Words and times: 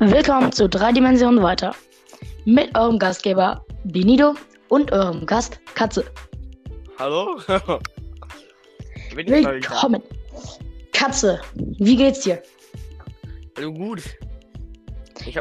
Willkommen 0.00 0.50
zu 0.50 0.68
drei 0.68 0.92
Dimensionen 0.92 1.42
weiter. 1.42 1.74
Mit 2.46 2.76
eurem 2.76 2.98
Gastgeber 2.98 3.64
Benido 3.84 4.34
und 4.68 4.92
eurem 4.92 5.26
Gast 5.26 5.60
Katze. 5.74 6.04
Hallo? 6.98 7.38
Willkommen. 9.14 10.02
Katze, 10.92 11.40
wie 11.54 11.96
geht's 11.96 12.20
dir? 12.20 12.42
Hallo, 13.56 13.72
gut. 13.72 14.02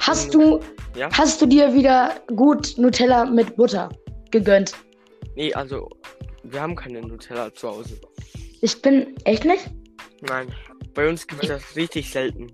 Hast 0.02 0.34
du, 0.34 0.60
Ja? 0.96 1.10
hast 1.14 1.42
du 1.42 1.46
dir 1.46 1.74
wieder 1.74 2.16
gut 2.36 2.74
Nutella 2.78 3.26
mit 3.26 3.56
Butter 3.56 3.90
gegönnt? 4.32 4.74
Nee, 5.36 5.54
also, 5.54 5.90
wir 6.44 6.62
haben 6.62 6.76
keine 6.76 7.02
Nutella 7.02 7.54
zu 7.54 7.70
Hause. 7.70 7.98
Ich 8.62 8.82
bin 8.82 9.16
echt 9.24 9.46
nicht? 9.46 9.70
Nein, 10.22 10.54
bei 10.94 11.08
uns 11.08 11.26
gibt 11.26 11.44
es 11.44 11.50
das 11.50 11.76
richtig 11.78 12.12
selten. 12.12 12.52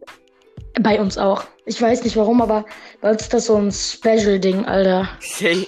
Bei 0.81 0.99
uns 0.99 1.17
auch. 1.17 1.43
Ich 1.65 1.81
weiß 1.81 2.03
nicht 2.03 2.17
warum, 2.17 2.41
aber 2.41 2.65
bei 3.01 3.11
uns 3.11 3.23
ist 3.23 3.33
das 3.33 3.45
so 3.45 3.55
ein 3.55 3.71
Special-Ding, 3.71 4.65
Alter. 4.65 5.07
Say. 5.19 5.65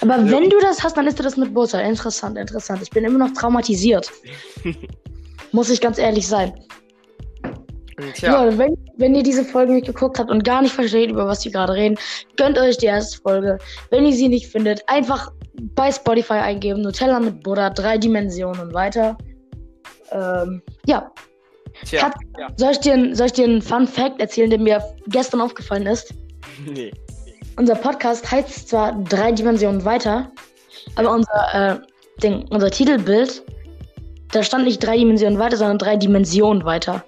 Aber 0.00 0.16
Ja. 0.18 0.30
wenn 0.30 0.48
du 0.48 0.58
das 0.60 0.82
hast, 0.82 0.96
dann 0.96 1.06
ist 1.06 1.18
das 1.20 1.36
mit 1.36 1.52
Butter. 1.52 1.82
Interessant, 1.82 2.38
interessant. 2.38 2.80
Ich 2.82 2.90
bin 2.90 3.04
immer 3.04 3.18
noch 3.18 3.32
traumatisiert. 3.34 4.10
Muss 5.52 5.70
ich 5.70 5.80
ganz 5.80 5.98
ehrlich 5.98 6.26
sein. 6.26 6.52
Und 7.98 8.18
Ja, 8.20 8.46
ja, 8.46 8.58
wenn, 8.58 8.74
wenn 8.96 9.14
ihr 9.14 9.22
diese 9.22 9.44
Folge 9.44 9.72
nicht 9.74 9.86
geguckt 9.86 10.18
habt 10.18 10.30
und 10.30 10.44
gar 10.44 10.62
nicht 10.62 10.74
versteht, 10.74 11.10
über 11.10 11.26
was 11.26 11.44
wir 11.44 11.52
gerade 11.52 11.74
reden, 11.74 11.98
gönnt 12.36 12.58
euch 12.58 12.78
die 12.78 12.86
erste 12.86 13.18
Folge. 13.20 13.58
Wenn 13.90 14.06
ihr 14.06 14.12
sie 14.12 14.28
nicht 14.28 14.46
findet, 14.46 14.82
einfach 14.88 15.30
bei 15.74 15.92
Spotify 15.92 16.34
eingeben, 16.34 16.80
Nutella 16.82 17.20
mit 17.20 17.42
Butter, 17.42 17.70
drei 17.70 17.98
Dimensionen 17.98 18.60
und 18.60 18.74
weiter. 18.74 19.18
Ähm, 20.10 20.62
ja, 20.86 21.10
tja, 21.84 22.00
Kat- 22.00 22.14
ja. 22.38 22.48
soll 22.56 22.72
ich, 22.72 22.78
dir, 22.78 23.14
soll 23.16 23.26
ich 23.26 23.32
dir 23.32 23.44
einen 23.44 23.62
Fun 23.62 23.86
Fact 23.86 24.20
erzählen, 24.20 24.50
der 24.50 24.58
mir 24.58 24.82
gestern 25.08 25.40
aufgefallen 25.40 25.86
ist? 25.86 26.14
Nee. 26.66 26.92
Unser 27.56 27.74
Podcast 27.76 28.30
heißt 28.30 28.68
zwar 28.68 28.92
drei 29.04 29.30
Dimensionen 29.32 29.84
weiter, 29.84 30.30
aber 30.96 31.10
unser, 31.12 31.54
äh, 31.82 32.20
Ding, 32.22 32.46
unser 32.50 32.70
Titelbild, 32.70 33.42
da 34.32 34.42
stand 34.42 34.64
nicht 34.64 34.78
drei 34.84 34.96
Dimensionen 34.96 35.38
weiter, 35.38 35.56
sondern 35.56 35.78
drei 35.78 35.96
Dimensionen 35.96 36.64
weiter. 36.64 37.04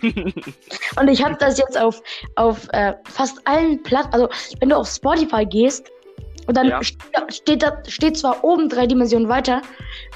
Und 0.02 1.08
ich 1.08 1.22
habe 1.24 1.36
das 1.38 1.58
jetzt 1.58 1.78
auf, 1.78 2.02
auf 2.36 2.68
äh, 2.72 2.94
fast 3.04 3.40
allen 3.46 3.82
Platten, 3.82 4.12
also 4.12 4.28
wenn 4.60 4.70
du 4.70 4.76
auf 4.76 4.88
Spotify 4.88 5.44
gehst 5.44 5.90
und 6.46 6.56
dann 6.56 6.68
Ja. 6.68 6.82
steht, 6.82 7.00
steht, 7.28 7.62
da, 7.62 7.76
steht 7.86 8.16
zwar 8.18 8.42
oben 8.42 8.68
drei 8.68 8.86
Dimensionen 8.86 9.28
weiter, 9.28 9.62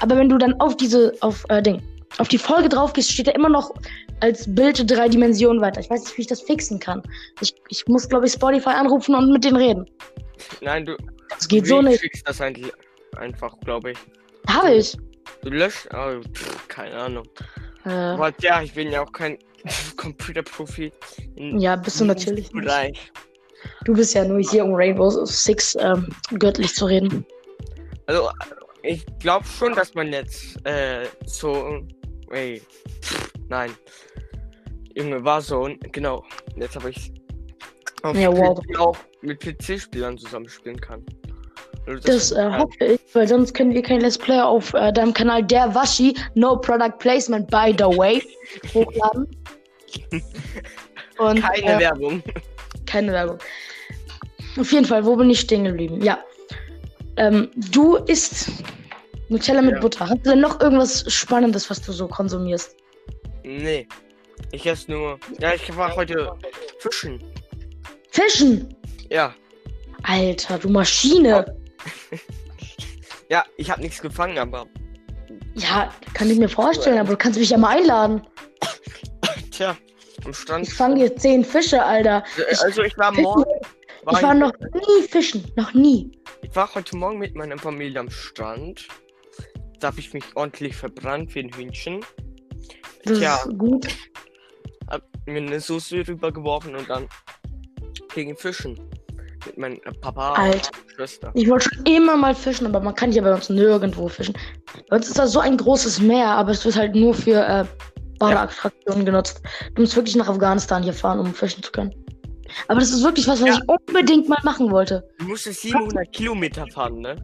aber 0.01 0.17
wenn 0.17 0.29
du 0.29 0.37
dann 0.37 0.59
auf 0.59 0.75
diese, 0.75 1.13
auf 1.21 1.45
äh, 1.49 1.61
Ding, 1.61 1.81
auf 2.17 2.27
die 2.27 2.37
Folge 2.37 2.69
drauf 2.69 2.93
gehst, 2.93 3.11
steht 3.11 3.27
da 3.27 3.31
immer 3.31 3.49
noch 3.49 3.73
als 4.21 4.53
Bild 4.53 4.89
drei 4.89 5.09
Dimensionen 5.09 5.61
weiter. 5.61 5.79
Ich 5.81 5.89
weiß 5.89 6.03
nicht, 6.03 6.17
wie 6.17 6.21
ich 6.21 6.27
das 6.27 6.41
fixen 6.41 6.79
kann. 6.79 7.01
Ich, 7.41 7.53
ich 7.69 7.85
muss, 7.87 8.07
glaube 8.07 8.25
ich, 8.27 8.33
Spotify 8.33 8.69
anrufen 8.69 9.15
und 9.15 9.31
mit 9.31 9.43
denen 9.43 9.57
reden. 9.57 9.85
Nein, 10.61 10.85
du. 10.85 10.95
Das 11.29 11.47
geht 11.47 11.67
so 11.67 11.81
nicht. 11.81 11.99
fixst 11.99 12.27
das 12.27 12.39
eigentlich 12.39 12.71
einfach, 13.17 13.59
glaube 13.61 13.91
ich. 13.91 13.97
Habe 14.47 14.75
ich. 14.75 14.95
Du 15.41 15.49
löscht, 15.49 15.91
aber 15.91 16.21
pff, 16.21 16.67
keine 16.67 16.95
Ahnung. 16.95 17.27
Äh, 17.85 17.89
Aber 17.89 18.33
ja, 18.39 18.61
ich 18.61 18.73
bin 18.73 18.91
ja 18.91 19.01
auch 19.03 19.11
kein 19.11 19.37
Computerprofi. 19.97 20.91
ja, 21.35 21.75
bist 21.75 21.99
du 21.99 22.05
natürlich 22.05 22.51
nicht. 22.53 22.65
Bereich. 22.65 23.11
Du 23.83 23.93
bist 23.93 24.13
ja 24.13 24.23
nur 24.25 24.39
hier, 24.39 24.63
um 24.63 24.73
Rainbow 24.73 25.09
Six 25.25 25.75
ähm, 25.79 26.07
göttlich 26.37 26.73
zu 26.75 26.85
reden. 26.85 27.25
Also, 28.05 28.29
ich 28.83 29.03
glaube 29.19 29.45
schon, 29.45 29.73
dass 29.73 29.93
man 29.95 30.13
jetzt 30.13 30.57
äh, 30.65 31.07
so. 31.25 31.81
Ey, 32.31 32.61
nein. 33.49 33.71
Junge, 34.95 35.23
war 35.23 35.41
so. 35.41 35.69
Genau. 35.91 36.23
Jetzt 36.55 36.75
habe 36.75 36.89
ich 36.89 37.11
auf 38.03 38.15
Ja, 38.15 38.35
wow. 38.35 38.59
Auch 38.77 38.97
mit 39.21 39.39
PC-Spielern 39.39 40.17
zusammenspielen 40.17 40.79
kann. 40.79 41.03
Also 41.87 42.07
Das 42.07 42.31
äh, 42.31 42.41
ja, 42.41 42.57
hoffe 42.57 42.85
ich, 42.85 42.99
weil 43.13 43.27
sonst 43.27 43.53
können 43.53 43.73
wir 43.73 43.81
kein 43.81 44.01
Let's 44.01 44.17
Play 44.17 44.39
auf 44.39 44.73
äh, 44.73 44.91
deinem 44.91 45.13
Kanal 45.13 45.43
Der 45.43 45.73
Waschi, 45.73 46.15
No 46.33 46.57
Product 46.57 46.97
Placement, 46.99 47.49
by 47.49 47.75
the 47.77 47.85
way, 47.85 48.23
hochladen. 48.73 49.27
Und, 51.17 51.41
keine 51.41 51.75
äh, 51.75 51.79
Werbung. 51.79 52.23
keine 52.85 53.11
Werbung. 53.11 53.37
Auf 54.57 54.71
jeden 54.71 54.85
Fall, 54.85 55.05
wo 55.05 55.15
bin 55.15 55.29
ich 55.29 55.41
stehen 55.41 55.65
geblieben? 55.65 56.01
Ja. 56.01 56.19
Ähm, 57.17 57.49
du 57.55 57.95
isst 57.95 58.49
Nutella 59.29 59.61
mit 59.61 59.75
Ja. 59.75 59.79
Butter. 59.81 60.09
Hast 60.09 60.25
du 60.25 60.29
denn 60.31 60.41
noch 60.41 60.59
irgendwas 60.61 61.11
Spannendes, 61.11 61.69
was 61.69 61.81
du 61.81 61.91
so 61.91 62.07
konsumierst? 62.07 62.75
Nee. 63.43 63.87
Ich 64.51 64.65
esse 64.65 64.91
nur. 64.91 65.19
Ja, 65.39 65.53
ich 65.53 65.75
war 65.75 65.95
heute 65.95 66.31
fischen. 66.79 67.23
Fischen! 68.11 68.75
Ja. 69.09 69.33
Alter, 70.03 70.57
du 70.59 70.69
Maschine! 70.69 71.45
Ja, 73.29 73.43
ich 73.57 73.69
habe 73.71 73.81
nichts 73.81 74.01
gefangen, 74.01 74.37
aber. 74.37 74.65
Ja, 75.55 75.91
kann 76.13 76.29
ich 76.29 76.37
mir 76.37 76.49
vorstellen, 76.49 76.97
aber 76.99 77.09
du 77.11 77.17
kannst 77.17 77.39
mich 77.39 77.49
ja 77.49 77.57
mal 77.57 77.77
einladen. 77.77 78.21
Tja, 79.51 79.75
am 80.25 80.33
Strand. 80.33 80.67
Ich 80.67 80.73
fange 80.73 80.97
hier 80.97 81.15
zehn 81.15 81.43
Fische, 81.45 81.81
Alter. 81.83 82.23
Äh, 82.37 82.55
Also 82.63 82.81
ich 82.83 82.97
war 82.97 83.11
morgen. 83.13 83.45
Ich 84.11 84.21
war 84.21 84.33
noch 84.33 84.51
nie 84.73 85.07
fischen. 85.07 85.43
Noch 85.55 85.73
nie. 85.73 86.11
Ich 86.43 86.55
war 86.55 86.73
heute 86.75 86.95
Morgen 86.97 87.17
mit 87.19 87.35
meiner 87.35 87.57
Familie 87.57 87.99
am 88.01 88.09
Strand. 88.09 88.87
Da 89.79 89.87
habe 89.87 89.99
ich 89.99 90.13
mich 90.13 90.23
ordentlich 90.35 90.75
verbrannt 90.75 91.35
wie 91.35 91.39
ein 91.39 91.53
Hühnchen. 91.53 92.01
Das 93.03 93.17
Tja, 93.19 93.35
ist 93.35 93.57
gut. 93.57 93.87
hab 94.89 95.01
mir 95.25 95.37
eine 95.41 95.59
Soße 95.59 96.07
rübergeworfen 96.07 96.75
und 96.75 96.89
dann 96.89 97.07
gegen 98.13 98.35
Fischen. 98.37 98.79
Mit 99.45 99.57
meinem 99.59 99.75
äh, 99.85 99.91
Papa 100.01 100.33
Alter. 100.33 100.71
und 100.85 100.91
Schwester. 100.95 101.31
Ich 101.35 101.47
wollte 101.47 101.69
schon 101.69 101.85
immer 101.85 102.17
mal 102.17 102.33
fischen, 102.33 102.65
aber 102.65 102.79
man 102.79 102.95
kann 102.95 103.11
hier 103.11 103.21
bei 103.21 103.33
uns 103.33 103.49
nirgendwo 103.49 104.07
fischen. 104.07 104.35
Bei 104.89 104.95
uns 104.97 105.07
ist 105.07 105.19
da 105.19 105.27
so 105.27 105.39
ein 105.39 105.57
großes 105.57 105.99
Meer, 105.99 106.29
aber 106.29 106.51
es 106.51 106.65
wird 106.65 106.75
halt 106.75 106.95
nur 106.95 107.13
für 107.13 107.45
äh, 107.45 107.65
Badeattraktionen 108.17 109.05
genutzt. 109.05 109.41
Du 109.75 109.81
musst 109.83 109.95
wirklich 109.95 110.15
nach 110.15 110.29
Afghanistan 110.29 110.81
hier 110.81 110.93
fahren, 110.93 111.19
um 111.19 111.31
fischen 111.33 111.61
zu 111.61 111.71
können. 111.71 111.93
Aber 112.67 112.79
das 112.79 112.89
ist 112.91 113.03
wirklich 113.03 113.27
was, 113.27 113.39
was 113.41 113.49
Ja. 113.49 113.55
ich 113.61 113.69
unbedingt 113.87 114.27
mal 114.29 114.39
machen 114.43 114.71
wollte. 114.71 115.07
Du 115.19 115.25
musstest 115.25 115.61
700 115.61 116.11
Kilometer 116.11 116.65
fahren, 116.67 116.99
ne? 117.01 117.15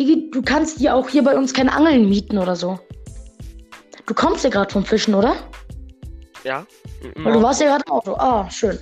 Digi, 0.00 0.30
du 0.30 0.40
kannst 0.40 0.80
dir 0.80 0.94
auch 0.94 1.08
hier 1.10 1.22
bei 1.22 1.36
uns 1.36 1.52
keine 1.52 1.72
Angeln 1.72 2.08
mieten 2.08 2.38
oder 2.38 2.56
so. 2.56 2.80
Du 4.06 4.14
kommst 4.14 4.42
ja 4.44 4.50
gerade 4.50 4.72
vom 4.72 4.82
Fischen, 4.84 5.14
oder? 5.14 5.36
Ja. 6.42 6.66
Weil 7.16 7.34
du 7.34 7.42
warst 7.42 7.60
ja 7.60 7.66
gerade 7.68 7.84
im 7.86 7.92
Auto. 7.92 8.14
Ah, 8.14 8.48
schön. 8.50 8.78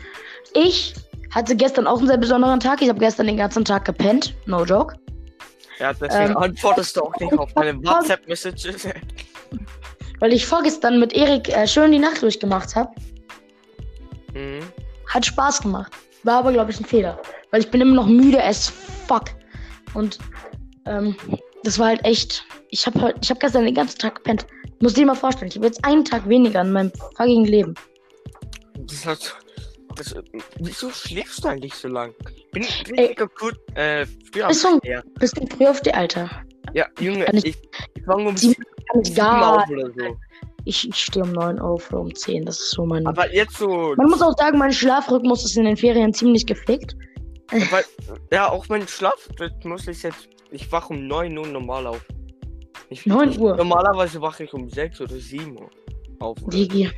Ich 0.54 0.94
hatte 1.32 1.56
gestern 1.56 1.88
auch 1.88 1.98
einen 1.98 2.06
sehr 2.06 2.16
besonderen 2.18 2.60
Tag. 2.60 2.80
Ich 2.82 2.88
habe 2.88 3.00
gestern 3.00 3.26
den 3.26 3.36
ganzen 3.36 3.64
Tag 3.64 3.84
gepennt. 3.84 4.34
No 4.46 4.64
joke. 4.64 4.94
Ja, 5.80 5.92
deswegen 5.92 6.30
Ähm, 6.30 6.36
antwortest 6.36 6.96
du 6.96 7.02
auch 7.02 7.14
nicht 7.18 7.32
auf 7.36 7.52
meine 7.56 7.76
WhatsApp-Messages. 7.84 8.88
Weil 10.20 10.32
ich 10.32 10.46
vorgestern 10.46 11.00
mit 11.00 11.12
Erik 11.12 11.48
äh, 11.48 11.66
schön 11.66 11.90
die 11.90 11.98
Nacht 11.98 12.22
durchgemacht 12.22 12.76
habe. 12.76 12.90
mhm. 14.34 14.60
Hat 15.08 15.26
Spaß 15.26 15.62
gemacht. 15.62 15.92
War 16.22 16.38
aber, 16.38 16.52
glaube 16.52 16.70
ich, 16.70 16.78
ein 16.78 16.84
Fehler. 16.84 17.18
Weil 17.50 17.60
ich 17.60 17.70
bin 17.70 17.80
immer 17.80 17.94
noch 17.94 18.06
müde 18.06 18.42
as 18.42 18.72
fuck. 19.08 19.24
Und 19.94 20.18
ähm, 20.88 21.16
das 21.64 21.78
war 21.78 21.88
halt 21.88 22.04
echt. 22.04 22.44
Ich 22.70 22.86
habe 22.86 23.00
heute, 23.00 23.18
ich 23.22 23.30
habe 23.30 23.40
gestern 23.40 23.64
den 23.64 23.74
ganzen 23.74 23.98
Tag 23.98 24.16
gepennt. 24.16 24.46
Muss 24.80 24.94
dir 24.94 25.06
mal 25.06 25.14
vorstellen, 25.14 25.48
ich 25.48 25.56
habe 25.56 25.66
jetzt 25.66 25.84
einen 25.84 26.04
Tag 26.04 26.28
weniger 26.28 26.60
in 26.60 26.72
meinem 26.72 26.92
fucking 27.16 27.44
Leben. 27.44 27.74
Das 28.76 29.04
hat. 29.06 29.36
Das, 29.96 30.14
wieso 30.60 30.90
schläfst 30.90 31.42
du 31.42 31.48
eigentlich 31.48 31.74
so 31.74 31.88
lang? 31.88 32.14
Bin 32.52 32.62
ich 32.62 32.84
Ey. 32.90 33.00
richtig 33.00 33.16
kaputt? 33.16 33.58
Äh, 33.74 34.06
früher 34.32 34.46
Bist 34.46 34.64
du-. 34.64 34.78
Bist 35.18 35.36
du 35.36 35.46
früh 35.56 35.66
auf 35.66 35.80
die 35.80 35.92
Alter? 35.92 36.30
ja, 36.74 36.86
Junge, 37.00 37.26
ich- 37.32 37.46
ich, 37.46 37.56
ich 37.94 38.06
war 38.06 38.16
um 38.16 38.36
Sie- 38.36 38.48
sieben 38.50 38.62
Kann 38.92 39.00
ich 39.00 39.06
sieben 39.08 39.16
gar. 39.16 39.56
auf 39.64 39.70
oder 39.70 39.90
so. 39.90 40.16
Ich, 40.64 40.86
ich 40.88 40.96
stehe 40.96 41.24
um 41.24 41.32
9 41.32 41.58
auf 41.58 41.90
oder 41.90 42.00
um 42.02 42.14
10. 42.14 42.44
Das 42.44 42.60
ist 42.60 42.70
so 42.72 42.84
mein. 42.84 43.06
Aber 43.06 43.32
jetzt 43.34 43.56
so. 43.56 43.94
Man 43.96 44.08
muss 44.10 44.20
auch 44.22 44.36
sagen, 44.36 44.58
mein 44.58 44.72
Schlafrhythmus 44.72 45.44
ist 45.44 45.56
in 45.56 45.64
den 45.64 45.76
Ferien 45.78 46.12
ziemlich 46.12 46.46
gepflegt. 46.46 46.94
Weil, 47.50 47.84
ja, 48.30 48.50
auch 48.50 48.68
mein 48.68 48.86
Schlafrhythmus 48.86 49.88
ist 49.88 50.02
jetzt. 50.02 50.28
Ich 50.50 50.70
wache 50.72 50.92
um 50.92 51.06
9 51.06 51.36
Uhr 51.36 51.46
normal 51.46 51.86
auf. 51.86 52.04
Ich, 52.90 53.04
9 53.06 53.30
ich, 53.30 53.38
Uhr? 53.38 53.56
Normalerweise 53.56 54.20
wache 54.20 54.44
ich 54.44 54.52
um 54.54 54.68
6 54.68 55.00
oder 55.02 55.16
7 55.16 55.56
Uhr 55.58 55.68
auf. 56.20 56.38
oder. 56.42 56.56
Digi. 56.56 56.90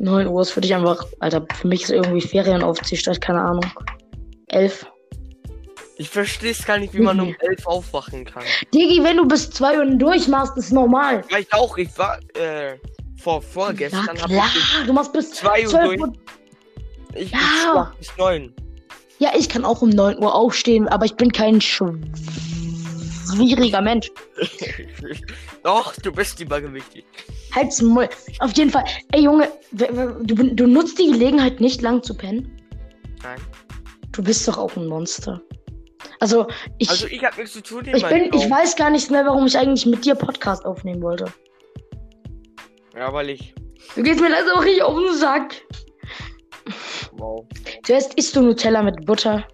9 0.00 0.26
Uhr 0.26 0.42
ist 0.42 0.50
für 0.50 0.60
dich 0.60 0.74
einfach. 0.74 1.04
Alter, 1.20 1.46
für 1.54 1.68
mich 1.68 1.82
ist 1.84 1.90
irgendwie 1.90 2.20
Ferienaufziehzeit, 2.20 3.20
keine 3.20 3.40
Ahnung. 3.42 3.64
11. 4.48 4.86
Ich 6.00 6.08
verstehe 6.08 6.52
es 6.52 6.64
gar 6.64 6.78
nicht, 6.78 6.94
wie 6.94 7.00
man 7.00 7.18
um 7.20 7.34
11 7.40 7.66
aufwachen 7.66 8.24
kann. 8.24 8.44
Digi, 8.72 9.02
wenn 9.02 9.16
du 9.16 9.26
bis 9.26 9.50
2 9.50 9.78
Uhr 9.78 9.86
durchmachst, 9.96 10.56
ist 10.56 10.72
normal. 10.72 11.24
Ja, 11.30 11.38
ich 11.38 11.52
auch. 11.52 11.76
Ich 11.76 11.96
war 11.98 12.18
äh, 12.34 12.76
vor 13.20 13.34
Ja, 13.36 13.40
vorgestern 13.40 14.06
habe 14.08 14.32
klar. 14.32 14.46
ich 14.80 14.86
Du 14.86 14.92
machst 14.92 15.12
bis 15.12 15.30
2 15.32 15.62
Uhr 15.64 15.68
12 15.70 15.84
durch. 15.86 16.00
Uhr. 16.00 16.12
Ich, 17.14 17.30
Ja. 17.32 17.92
bis 17.98 18.16
9. 18.16 18.52
Ja, 19.18 19.30
ich 19.36 19.48
kann 19.48 19.64
auch 19.64 19.82
um 19.82 19.88
9 19.90 20.18
Uhr 20.22 20.32
aufstehen, 20.32 20.86
aber 20.86 21.04
ich 21.04 21.16
bin 21.16 21.32
kein 21.32 21.60
schwieriger 23.36 23.80
Mensch. 23.80 24.10
Doch, 25.62 25.94
du 25.96 26.12
bist 26.12 26.40
übergewichtig. 26.40 27.04
Halt's 27.54 27.80
Maul. 27.82 28.08
Auf 28.40 28.52
jeden 28.56 28.70
Fall. 28.70 28.84
Ey, 29.12 29.22
Junge, 29.22 29.48
du, 29.72 30.54
du 30.54 30.66
nutzt 30.66 30.98
die 30.98 31.10
Gelegenheit 31.10 31.60
nicht 31.60 31.82
lang 31.82 32.02
zu 32.02 32.14
pennen. 32.14 32.60
Nein. 33.22 33.40
Du 34.12 34.22
bist 34.22 34.46
doch 34.48 34.58
auch 34.58 34.76
ein 34.76 34.86
Monster. 34.86 35.40
Also, 36.20 36.46
ich, 36.78 36.88
Also 36.88 37.06
ich 37.06 37.22
hab 37.22 37.36
nichts 37.36 37.52
zu 37.52 37.62
tun 37.62 37.84
ich, 37.84 38.04
bin, 38.06 38.32
ich 38.32 38.50
weiß 38.50 38.76
gar 38.76 38.90
nicht 38.90 39.10
mehr, 39.10 39.24
warum 39.24 39.46
ich 39.46 39.56
eigentlich 39.56 39.86
mit 39.86 40.04
dir 40.04 40.14
Podcast 40.14 40.64
aufnehmen 40.64 41.02
wollte. 41.02 41.26
Ja, 42.96 43.12
weil 43.12 43.30
ich. 43.30 43.54
Du 43.94 44.02
gehst 44.02 44.20
mir 44.20 44.28
das 44.28 44.50
auch 44.52 44.64
richtig 44.64 44.82
auf 44.82 44.98
den 44.98 45.14
Sack. 45.14 45.54
Wow. 47.12 47.46
Zuerst 47.84 48.14
isst 48.14 48.34
du 48.34 48.42
Nutella 48.42 48.82
mit 48.82 49.06
Butter. 49.06 49.46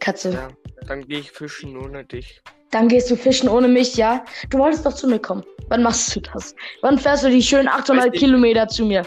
Katze. 0.00 0.32
Ja. 0.32 0.48
Dann 0.86 1.06
gehe 1.06 1.20
ich 1.20 1.30
fischen 1.30 1.76
ohne 1.76 2.04
dich. 2.04 2.42
Dann 2.70 2.88
gehst 2.88 3.10
du 3.10 3.16
fischen 3.16 3.48
ohne 3.48 3.68
mich, 3.68 3.96
ja? 3.96 4.24
Du 4.50 4.58
wolltest 4.58 4.84
doch 4.84 4.94
zu 4.94 5.06
mir 5.06 5.18
kommen. 5.18 5.44
Wann 5.68 5.82
machst 5.82 6.14
du 6.14 6.20
das? 6.20 6.54
Wann 6.82 6.98
fährst 6.98 7.24
du 7.24 7.30
die 7.30 7.42
schönen 7.42 7.68
800 7.68 8.12
Weiß. 8.12 8.18
Kilometer 8.18 8.68
zu 8.68 8.84
mir? 8.84 9.06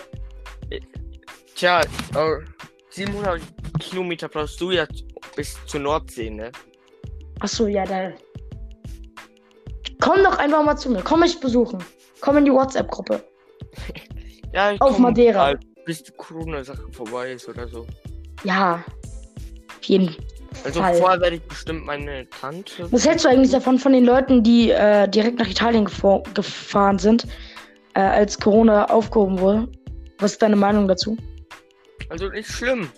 Tja, 1.56 1.82
äh, 1.82 2.38
700 2.90 3.42
Kilometer 3.80 4.28
brauchst 4.30 4.60
du 4.62 4.72
ja 4.72 4.86
bis 5.36 5.58
zur 5.66 5.82
Nordsee, 5.82 6.30
ne? 6.30 6.52
Achso, 7.40 7.68
ja, 7.68 7.84
da. 7.86 8.12
Komm 10.00 10.24
doch 10.24 10.38
einfach 10.38 10.64
mal 10.64 10.78
zu 10.78 10.90
mir. 10.90 11.02
Komm 11.04 11.20
mich 11.20 11.40
besuchen. 11.40 11.84
Komm 12.22 12.38
in 12.38 12.46
die 12.46 12.52
WhatsApp-Gruppe. 12.52 13.24
Ja, 14.54 14.72
ich 14.72 14.82
Auf 14.82 14.98
Madeira. 14.98 15.40
mal, 15.40 15.60
bis 15.86 16.02
die 16.04 16.12
Corona-Sache 16.14 16.88
vorbei 16.92 17.34
ist 17.34 17.48
oder 17.50 17.68
so. 17.68 17.86
Ja. 18.46 18.84
Auf 19.70 19.84
jeden 19.84 20.16
Also 20.68 20.82
Fall. 20.82 20.96
vorher 20.96 21.22
werde 21.22 21.36
ich 21.38 21.44
bestimmt 21.44 21.86
meine 21.86 22.30
Tante. 22.30 22.92
Was 22.92 23.08
hältst 23.08 23.24
du 23.26 23.30
eigentlich 23.30 23.52
davon, 23.52 23.80
von 23.80 23.94
den 23.94 24.04
Leuten, 24.06 24.44
die 24.44 24.72
äh, 24.72 25.08
direkt 25.08 25.40
nach 25.40 25.48
Italien 25.48 25.88
gefo- 25.88 26.24
gefahren 26.34 27.00
sind, 27.00 27.26
äh, 27.94 28.02
als 28.02 28.38
Corona 28.40 28.86
aufgehoben 28.86 29.40
wurde? 29.40 29.68
Was 30.20 30.34
ist 30.34 30.42
deine 30.42 30.56
Meinung 30.58 30.88
dazu? 30.88 31.16
Also 32.10 32.28
nicht 32.30 32.50
schlimm. 32.50 32.90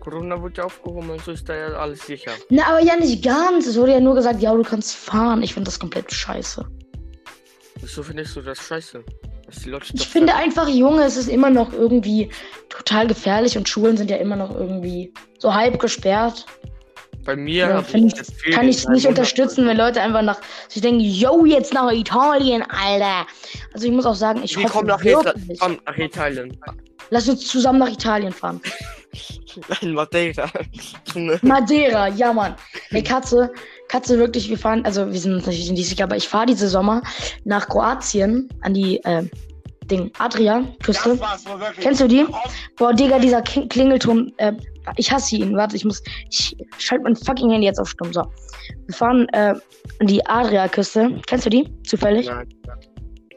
Corona 0.00 0.42
wird 0.42 0.58
ja 0.58 0.64
aufgehoben 0.64 1.10
und 1.10 1.22
so 1.24 1.30
ist 1.30 1.48
da 1.48 1.54
ja 1.54 1.66
alles 1.74 2.06
sicher. 2.06 2.32
Na, 2.50 2.66
aber 2.66 2.80
ja 2.80 2.96
nicht 2.96 3.24
ganz. 3.24 3.66
Es 3.66 3.76
wurde 3.76 3.92
ja 3.92 4.00
nur 4.00 4.16
gesagt, 4.16 4.40
ja, 4.42 4.52
du 4.52 4.62
kannst 4.62 4.96
fahren. 4.96 5.42
Ich 5.44 5.54
finde 5.54 5.66
das 5.66 5.78
komplett 5.78 6.12
scheiße. 6.12 6.66
Wieso 7.80 8.02
findest 8.02 8.34
du 8.34 8.42
das 8.42 8.58
scheiße? 8.58 9.04
Ich 9.92 10.08
finde 10.08 10.34
einfach, 10.34 10.66
Junge, 10.68 11.02
es 11.04 11.16
ist 11.18 11.28
immer 11.28 11.50
noch 11.50 11.72
irgendwie 11.72 12.30
total 12.70 13.06
gefährlich 13.06 13.58
und 13.58 13.68
Schulen 13.68 13.96
sind 13.98 14.10
ja 14.10 14.16
immer 14.16 14.34
noch 14.34 14.54
irgendwie 14.54 15.12
so 15.38 15.52
halb 15.52 15.78
gesperrt. 15.78 16.46
Bei 17.24 17.36
mir 17.36 17.68
Ja, 17.68 17.80
ich 17.80 17.94
ich- 17.94 18.54
Kann 18.54 18.68
ich 18.68 18.88
nicht 18.88 19.06
unterstützen, 19.06 19.66
wenn 19.66 19.76
Leute 19.76 20.00
einfach 20.00 20.22
nach 20.22 20.40
sich 20.68 20.82
denken, 20.82 21.00
yo, 21.00 21.44
jetzt 21.44 21.72
nach 21.72 21.92
Italien, 21.92 22.62
Alter. 22.62 23.26
Also 23.72 23.86
ich 23.86 23.92
muss 23.92 24.06
auch 24.06 24.14
sagen, 24.14 24.40
ich 24.42 24.56
Wir 24.56 24.64
hoffe 24.64 24.72
kommen 24.74 24.88
nach, 24.88 25.02
Ita 25.04 25.24
wirklich. 25.24 25.60
komm, 25.60 25.78
nach 25.86 25.96
Italien. 25.96 26.56
Lass 27.10 27.28
uns 27.28 27.46
zusammen 27.46 27.78
nach 27.78 27.90
Italien 27.92 28.32
fahren. 28.32 28.60
Nein, 29.82 29.92
Madeira. 29.92 30.50
Madeira, 31.42 32.08
ja 32.08 32.32
Mann. 32.32 32.54
Nee, 32.90 33.02
Katze, 33.02 33.50
Katze 33.88 34.18
wirklich, 34.18 34.48
wir 34.48 34.58
fahren, 34.58 34.84
also 34.84 35.10
wir 35.12 35.18
sind 35.20 35.34
uns 35.34 35.46
natürlich 35.46 35.70
nicht 35.70 35.88
sicher, 35.88 36.04
aber 36.04 36.16
ich 36.16 36.26
fahre 36.28 36.46
diese 36.46 36.68
Sommer 36.68 37.02
nach 37.44 37.68
Kroatien 37.68 38.48
an 38.62 38.72
die 38.74 38.96
äh, 39.04 39.24
Ding, 39.84 40.10
Adria-Küste. 40.18 41.18
Kennst 41.80 42.00
du 42.00 42.08
die? 42.08 42.24
Boah, 42.76 42.94
Digga, 42.94 43.18
dieser 43.18 43.42
King 43.42 43.68
Klingelton, 43.68 44.32
äh, 44.38 44.52
ich 44.96 45.12
hasse 45.12 45.36
ihn. 45.36 45.56
Warte, 45.56 45.76
ich 45.76 45.84
muss, 45.84 46.02
ich 46.30 46.56
schalte 46.78 47.04
mein 47.04 47.16
fucking 47.16 47.50
Handy 47.50 47.66
jetzt 47.66 47.80
auf 47.80 47.88
Stumm. 47.88 48.12
So. 48.12 48.22
Wir 48.86 48.94
fahren 48.94 49.28
äh, 49.32 49.54
an 50.00 50.06
die 50.06 50.24
Adria-Küste. 50.26 51.20
Kennst 51.26 51.46
du 51.46 51.50
die? 51.50 51.72
Zufällig? 51.84 52.26
Nein, 52.26 52.48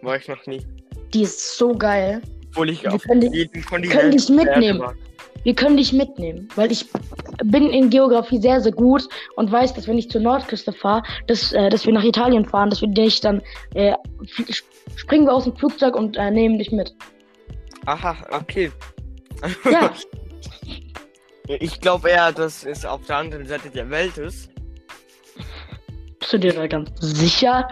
war 0.01 0.17
ich 0.17 0.27
noch 0.27 0.45
nie. 0.45 0.65
Die 1.13 1.23
ist 1.23 1.57
so 1.57 1.73
geil. 1.73 2.21
Obwohl 2.51 2.69
ich 2.69 2.83
Wir 2.83 2.93
auf 2.93 3.03
können 3.03 3.21
Kontinent 3.21 3.91
können 3.91 4.11
dich 4.11 4.29
mitnehmen. 4.29 4.83
Wir 5.43 5.53
können 5.53 5.77
dich 5.77 5.93
mitnehmen, 5.93 6.47
weil 6.55 6.71
ich 6.71 6.87
bin 7.43 7.69
in 7.69 7.91
Geografie 7.91 8.41
sehr, 8.41 8.61
sehr 8.61 8.71
gut 8.71 9.07
und 9.35 9.51
weiß, 9.51 9.75
dass 9.75 9.87
wenn 9.87 9.97
ich 9.99 10.09
zur 10.09 10.21
Nordküste 10.21 10.73
fahre, 10.73 11.03
dass, 11.27 11.51
äh, 11.51 11.69
dass 11.69 11.85
wir 11.85 11.93
nach 11.93 12.03
Italien 12.03 12.45
fahren, 12.45 12.71
dass 12.71 12.81
wir 12.81 12.87
dich 12.87 13.21
dann 13.21 13.43
äh, 13.75 13.93
springen 14.95 15.27
wir 15.27 15.33
aus 15.33 15.43
dem 15.43 15.55
Flugzeug 15.55 15.95
und 15.95 16.17
äh, 16.17 16.31
nehmen 16.31 16.57
dich 16.57 16.71
mit. 16.71 16.95
Aha, 17.85 18.15
okay. 18.31 18.71
Ja, 19.69 19.93
Ich 21.47 21.79
glaube 21.79 22.09
eher, 22.09 22.31
dass 22.31 22.65
es 22.65 22.85
auf 22.85 23.05
der 23.05 23.17
anderen 23.17 23.45
Seite 23.47 23.69
der 23.69 23.89
Welt 23.89 24.17
ist. 24.17 24.49
bist 26.19 26.33
du 26.33 26.39
dir 26.39 26.53
da 26.53 26.67
ganz 26.67 26.89
sicher? 26.99 27.67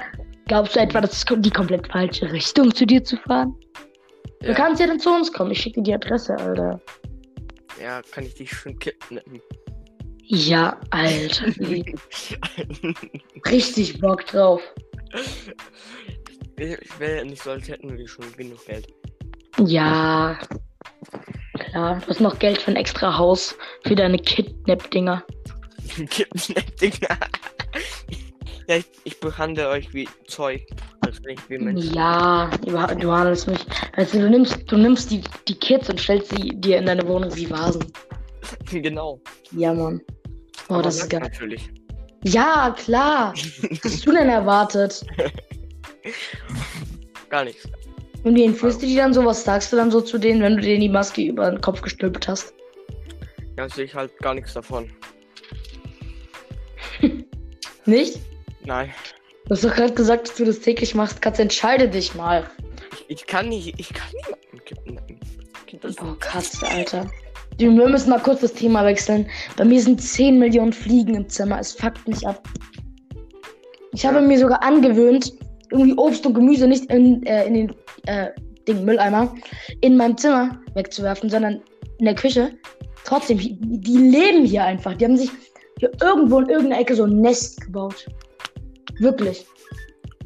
Glaubst 0.47 0.75
du 0.75 0.79
etwa, 0.81 1.01
das 1.01 1.13
ist 1.13 1.29
die 1.37 1.49
komplett 1.49 1.87
falsche 1.91 2.31
Richtung 2.31 2.73
zu 2.75 2.85
dir 2.85 3.03
zu 3.03 3.17
fahren? 3.17 3.55
Du 4.41 4.47
Ja, 4.49 4.53
kannst 4.53 4.81
ja 4.81 4.87
dann 4.87 4.99
zu 4.99 5.09
uns 5.09 5.31
kommen. 5.31 5.51
Ich 5.51 5.61
schicke 5.61 5.81
dir 5.81 5.83
die 5.83 6.05
Adresse, 6.05 6.35
Alter. 6.37 6.79
ja, 7.81 8.01
kann 8.11 8.25
ich 8.25 8.35
dich 8.35 8.51
schon 8.51 8.77
kidnappen. 8.77 9.41
Ja, 10.25 10.79
Alter. 10.91 11.45
Richtig 13.47 13.99
Bock 13.99 14.25
drauf. 14.27 14.61
ich 16.57 16.79
ich 16.81 16.99
wäre 16.99 17.17
ja 17.17 17.23
nicht 17.23 17.41
so, 17.41 17.51
als 17.51 17.67
hätten 17.67 17.97
wir 17.97 18.07
schon 18.07 18.31
genug 18.35 18.65
Geld. 18.65 18.87
Ja. 19.59 20.37
Klar. 21.69 21.99
Du 21.99 22.07
hast 22.07 22.19
noch 22.19 22.39
Geld 22.39 22.61
für 22.61 22.71
ein 22.71 22.77
extra 22.77 23.17
Haus 23.17 23.55
für 23.85 23.95
deine 23.95 24.17
Kidnap-Dinger. 24.17 25.23
Kidnapping. 26.09 26.93
ja, 28.67 28.77
ich, 28.77 28.85
ich 29.03 29.19
behandle 29.19 29.69
euch 29.69 29.93
wie 29.93 30.07
Zeug. 30.27 30.61
Also 31.01 31.21
nicht 31.23 31.49
wie 31.49 31.57
Menschen. 31.57 31.93
Ja, 31.93 32.49
du, 32.65 33.11
handelst 33.11 33.47
mich. 33.47 33.59
Also 33.95 34.19
du 34.19 34.29
nimmst, 34.29 34.71
du 34.71 34.77
nimmst 34.77 35.11
die, 35.11 35.21
die 35.47 35.55
Kids 35.55 35.89
und 35.89 35.99
stellst 35.99 36.29
sie 36.35 36.49
dir 36.55 36.77
in 36.77 36.85
deine 36.85 37.05
Wohnung 37.07 37.35
wie 37.35 37.49
Vasen. 37.49 37.91
genau. 38.71 39.19
Ja, 39.51 39.73
Mann. 39.73 40.01
Oh, 40.69 40.75
Aber 40.75 40.83
das 40.83 40.97
ist 40.97 41.09
geil. 41.09 41.21
Natürlich. 41.21 41.69
Ja, 42.23 42.73
klar. 42.77 43.33
Was 43.83 43.83
hast 43.83 44.05
du 44.05 44.11
denn 44.11 44.29
erwartet? 44.29 45.05
Gar 47.29 47.45
nichts. 47.45 47.67
Und 48.23 48.35
wie 48.35 48.45
entführst 48.45 48.81
du 48.81 48.85
die 48.85 48.95
dann 48.95 49.13
so? 49.13 49.25
Was 49.25 49.43
sagst 49.43 49.71
du 49.73 49.77
dann 49.77 49.91
so 49.91 49.99
zu 50.01 50.17
denen, 50.17 50.41
wenn 50.41 50.55
du 50.55 50.61
denen 50.61 50.81
die 50.81 50.89
Maske 50.89 51.21
über 51.23 51.49
den 51.49 51.59
Kopf 51.61 51.81
gestülpt 51.81 52.27
hast? 52.27 52.53
Ja, 53.57 53.67
sehe 53.69 53.85
ich 53.85 53.93
halt 53.95 54.17
gar 54.19 54.33
nichts 54.33 54.53
davon. 54.53 54.89
Nicht? 57.85 58.19
Nein. 58.65 58.91
Du 59.45 59.51
hast 59.51 59.63
doch 59.65 59.73
gerade 59.75 59.93
gesagt, 59.93 60.29
dass 60.29 60.35
du 60.35 60.45
das 60.45 60.59
täglich 60.61 60.95
machst. 60.95 61.21
Katze, 61.21 61.41
entscheide 61.41 61.87
dich 61.89 62.15
mal. 62.15 62.49
Ich, 62.93 63.05
ich 63.09 63.27
kann 63.27 63.49
nicht, 63.49 63.77
ich 63.77 63.93
kann 63.93 64.07
kidnappen. 64.65 65.19
Kind, 65.67 65.83
das 65.83 65.95
Oh, 66.01 66.15
Katze, 66.19 66.65
Alter. 66.67 67.11
Wir 67.57 67.69
müssen 67.69 68.09
mal 68.09 68.19
kurz 68.21 68.39
das 68.41 68.53
Thema 68.53 68.85
wechseln. 68.85 69.29
Bei 69.57 69.65
mir 69.65 69.81
sind 69.81 70.01
10 70.01 70.39
Millionen 70.39 70.71
Fliegen 70.73 71.15
im 71.15 71.29
Zimmer. 71.29 71.59
Es 71.59 71.73
fuckt 71.73 72.07
mich 72.07 72.25
ab. 72.25 72.47
Ich 73.91 74.05
habe 74.05 74.15
Ja. 74.19 74.21
mir 74.21 74.39
sogar 74.39 74.63
angewöhnt, 74.63 75.33
irgendwie 75.71 75.93
Obst 75.97 76.25
und 76.25 76.33
Gemüse 76.33 76.67
nicht 76.67 76.85
in, 76.91 77.21
äh, 77.25 77.45
in 77.45 77.53
den 77.53 77.75
äh, 78.05 78.29
Ding, 78.67 78.85
Mülleimer 78.85 79.33
in 79.81 79.97
meinem 79.97 80.17
Zimmer 80.17 80.59
wegzuwerfen, 80.75 81.29
sondern 81.29 81.61
in 81.99 82.05
der 82.05 82.15
Küche. 82.15 82.57
Trotzdem, 83.03 83.37
die, 83.37 83.97
leben 83.97 84.45
hier 84.45 84.63
einfach. 84.63 84.93
Die 84.95 85.05
haben 85.05 85.17
sich 85.17 85.29
hier 85.79 85.91
irgendwo 86.01 86.39
in 86.39 86.49
irgendeiner 86.49 86.81
Ecke 86.81 86.95
so 86.95 87.03
ein 87.03 87.21
Nest 87.21 87.59
gebaut. 87.61 88.07
Wirklich. 88.99 89.45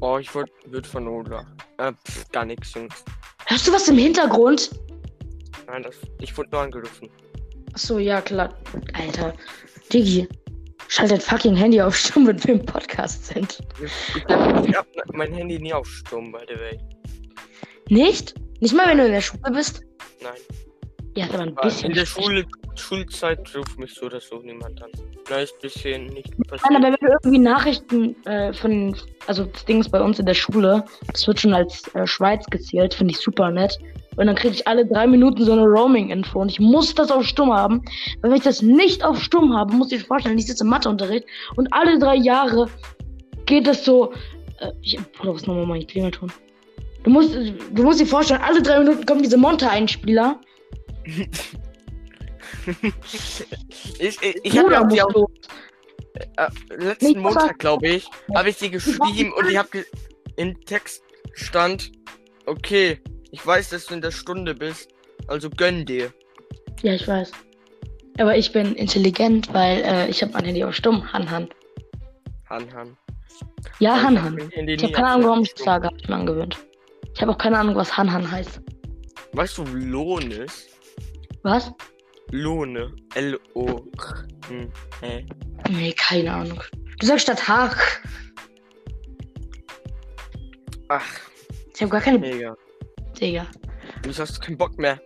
Oh, 0.01 0.17
ich 0.19 0.33
wurde 0.35 0.51
wird 0.67 0.85
von 0.85 1.07
Ola. 1.07 1.45
Äh, 1.79 1.91
pff, 2.07 2.29
gar 2.31 2.45
nichts, 2.45 2.73
Jungs. 2.75 3.03
Hörst 3.47 3.67
du 3.67 3.73
was 3.73 3.87
im 3.87 3.97
Hintergrund? 3.97 4.69
Nein, 5.67 5.83
das, 5.83 5.95
ich 6.21 6.37
wurde 6.37 6.49
nur 6.51 6.61
angerufen. 6.61 7.09
Achso, 7.73 7.97
ja, 7.97 8.21
klar. 8.21 8.53
Alter. 8.93 9.33
Diggi, 9.91 10.27
schalt 10.87 11.11
dein 11.11 11.21
fucking 11.21 11.55
Handy 11.55 11.81
auf 11.81 11.95
Stumm, 11.95 12.27
wenn 12.27 12.43
wir 12.43 12.55
im 12.55 12.65
Podcast 12.65 13.25
sind. 13.25 13.59
Ich 13.83 14.25
hab, 14.25 14.67
ich 14.67 14.75
hab 14.75 14.87
mein 15.13 15.33
Handy 15.33 15.59
nie 15.59 15.73
auf 15.73 15.87
Sturm, 15.87 16.31
by 16.31 16.39
the 16.47 16.59
way. 16.59 16.79
Nicht? 17.89 18.35
Nicht 18.59 18.75
mal, 18.75 18.87
wenn 18.87 18.97
du 18.97 19.05
in 19.05 19.11
der 19.11 19.21
Schule 19.21 19.51
bist? 19.51 19.81
Nein. 20.21 20.33
Ja, 21.15 21.25
aber 21.29 21.39
ein 21.39 21.49
Aber 21.57 21.63
bisschen. 21.63 21.89
in 21.89 21.95
der 21.95 22.05
Schule, 22.05 22.45
Schulzeit 22.75 23.39
ruft 23.55 23.79
mich 23.79 23.93
so 23.93 24.05
oder 24.05 24.19
so 24.19 24.39
niemand 24.39 24.81
an. 24.83 24.91
Ist 25.41 25.59
bisschen 25.59 26.05
nicht 26.07 26.29
Nein, 26.37 26.47
passiert. 26.47 26.75
aber 26.75 26.83
wenn 26.83 26.95
du 27.01 27.07
irgendwie 27.23 27.39
Nachrichten 27.39 28.15
äh, 28.25 28.53
von, 28.53 28.95
also 29.25 29.45
das 29.45 29.65
Ding 29.65 29.79
ist 29.79 29.89
bei 29.89 29.99
uns 29.99 30.19
in 30.19 30.25
der 30.25 30.35
Schule, 30.35 30.85
das 31.11 31.27
wird 31.27 31.39
schon 31.39 31.53
als 31.53 31.83
äh, 31.95 32.05
Schweiz 32.05 32.45
gezählt, 32.45 32.93
finde 32.93 33.13
ich 33.13 33.19
super 33.19 33.49
nett. 33.49 33.77
Und 34.15 34.27
dann 34.27 34.35
kriege 34.35 34.53
ich 34.53 34.67
alle 34.67 34.85
drei 34.85 35.05
Minuten 35.05 35.43
so 35.43 35.51
eine 35.51 35.63
Roaming-Info 35.63 36.39
und 36.39 36.51
ich 36.51 36.59
muss 36.59 36.93
das 36.93 37.11
auf 37.11 37.25
Stumm 37.25 37.51
haben. 37.51 37.83
Weil 38.21 38.31
wenn 38.31 38.37
ich 38.37 38.43
das 38.43 38.61
nicht 38.61 39.03
auf 39.03 39.21
Stumm 39.21 39.53
habe, 39.55 39.73
muss 39.73 39.91
ich 39.91 40.03
vorstellen, 40.03 40.37
ich 40.37 40.45
sitze 40.47 40.63
im 40.63 40.69
Matheunterricht 40.69 41.25
und 41.55 41.67
alle 41.73 41.99
drei 41.99 42.15
Jahre 42.15 42.69
geht 43.45 43.67
es 43.67 43.83
so. 43.83 44.13
Äh, 44.59 44.71
ich, 44.81 44.97
Bruder, 45.13 45.33
was 45.35 45.47
nochmal 45.47 45.65
mein 45.65 45.87
Klingelton? 45.87 46.31
Du 47.07 47.13
musst, 47.13 47.33
du 47.33 47.83
musst 47.83 48.01
dir 48.01 48.05
vorstellen, 48.05 48.41
alle 48.41 48.61
drei 48.61 48.79
Minuten 48.79 49.05
kommen 49.05 49.23
diese 49.23 49.37
Monte-Einspieler. 49.37 50.41
ich 53.97 54.21
ich, 54.21 54.35
ich 54.43 54.57
habe 54.57 54.73
ja 54.73 54.83
auch 54.83 54.89
die 54.89 54.99
musst 54.99 55.15
du. 55.15 55.25
äh, 56.35 56.49
Nee, 56.69 56.83
letzten 56.83 57.15
auf. 57.19 57.23
Montag, 57.23 57.59
glaube 57.59 57.87
ich, 57.87 58.09
habe 58.35 58.49
ich 58.49 58.57
sie 58.57 58.69
geschrieben 58.69 59.31
und 59.31 59.49
ich 59.49 59.55
habe 59.55 59.69
ge 59.69 59.85
im 60.35 60.59
Text 60.65 61.01
stand, 61.31 61.93
okay, 62.45 62.99
ich 63.31 63.47
weiß, 63.47 63.69
dass 63.69 63.85
du 63.85 63.93
in 63.93 64.01
der 64.01 64.11
Stunde 64.11 64.53
bist, 64.53 64.89
also 65.29 65.49
gönn 65.49 65.85
dir. 65.85 66.11
Ja, 66.81 66.93
ich 66.93 67.07
weiß. 67.07 67.31
Aber 68.17 68.35
ich 68.35 68.51
bin 68.51 68.75
intelligent, 68.75 69.53
weil 69.53 69.81
äh, 69.81 70.09
ich 70.09 70.21
habe 70.21 70.33
mein 70.33 70.43
Handy 70.43 70.61
auf 70.61 70.75
stumm. 70.75 71.13
Han 71.13 71.31
Han. 71.31 71.47
Han 72.49 72.73
Han. 72.73 72.97
Ja, 73.79 73.95
Han 73.95 74.21
Han. 74.21 74.51
Ich 74.51 74.83
habe 74.83 74.91
keine 74.91 75.07
Ahnung, 75.07 75.29
warum 75.29 75.43
ich 75.43 75.53
das 75.53 75.63
sage. 75.63 75.87
Hab 75.87 75.95
ich 75.95 76.09
mir 76.09 76.15
angewöhnt. 76.15 76.57
Ich 77.17 77.21
habe 77.23 77.31
auch 77.31 77.37
keine 77.39 77.57
Ahnung, 77.57 77.75
was 77.75 77.97
Han 77.97 78.13
Han 78.13 78.29
heißt. 78.29 78.61
Weißt 79.33 79.57
du, 79.57 79.63
Lohn 79.65 80.29
ist? 80.29 80.69
Was? 81.41 81.73
Lohne. 82.29 82.93
L-O. 83.15 83.81
Hm. 84.47 84.71
Hä? 85.01 85.25
Nee, 85.67 85.93
keine 85.93 86.31
Ahnung. 86.31 86.61
Du 86.99 87.07
sagst 87.07 87.23
statt 87.23 87.47
Haag. 87.47 88.03
Ach, 90.89 91.03
Ich 91.73 91.81
habe 91.81 91.91
gar 91.91 92.01
keine. 92.01 92.19
mega. 92.19 92.55
Digga. 93.19 93.47
Du 94.03 94.09
hast 94.15 94.39
keinen 94.39 94.57
Bock 94.59 94.77
mehr. 94.77 95.01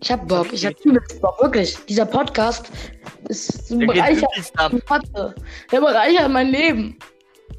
Ich 0.00 0.12
hab 0.12 0.28
Bock. 0.28 0.52
Ich 0.52 0.64
hab 0.64 0.78
übelst 0.84 1.20
Bock. 1.20 1.42
Wirklich. 1.42 1.76
Dieser 1.86 2.06
Podcast 2.06 2.70
ist 3.28 3.72
ab. 4.56 4.72
Mathe. 4.88 5.34
Der 5.72 5.80
bereichert 5.80 6.30
mein 6.30 6.46
Leben. 6.46 6.96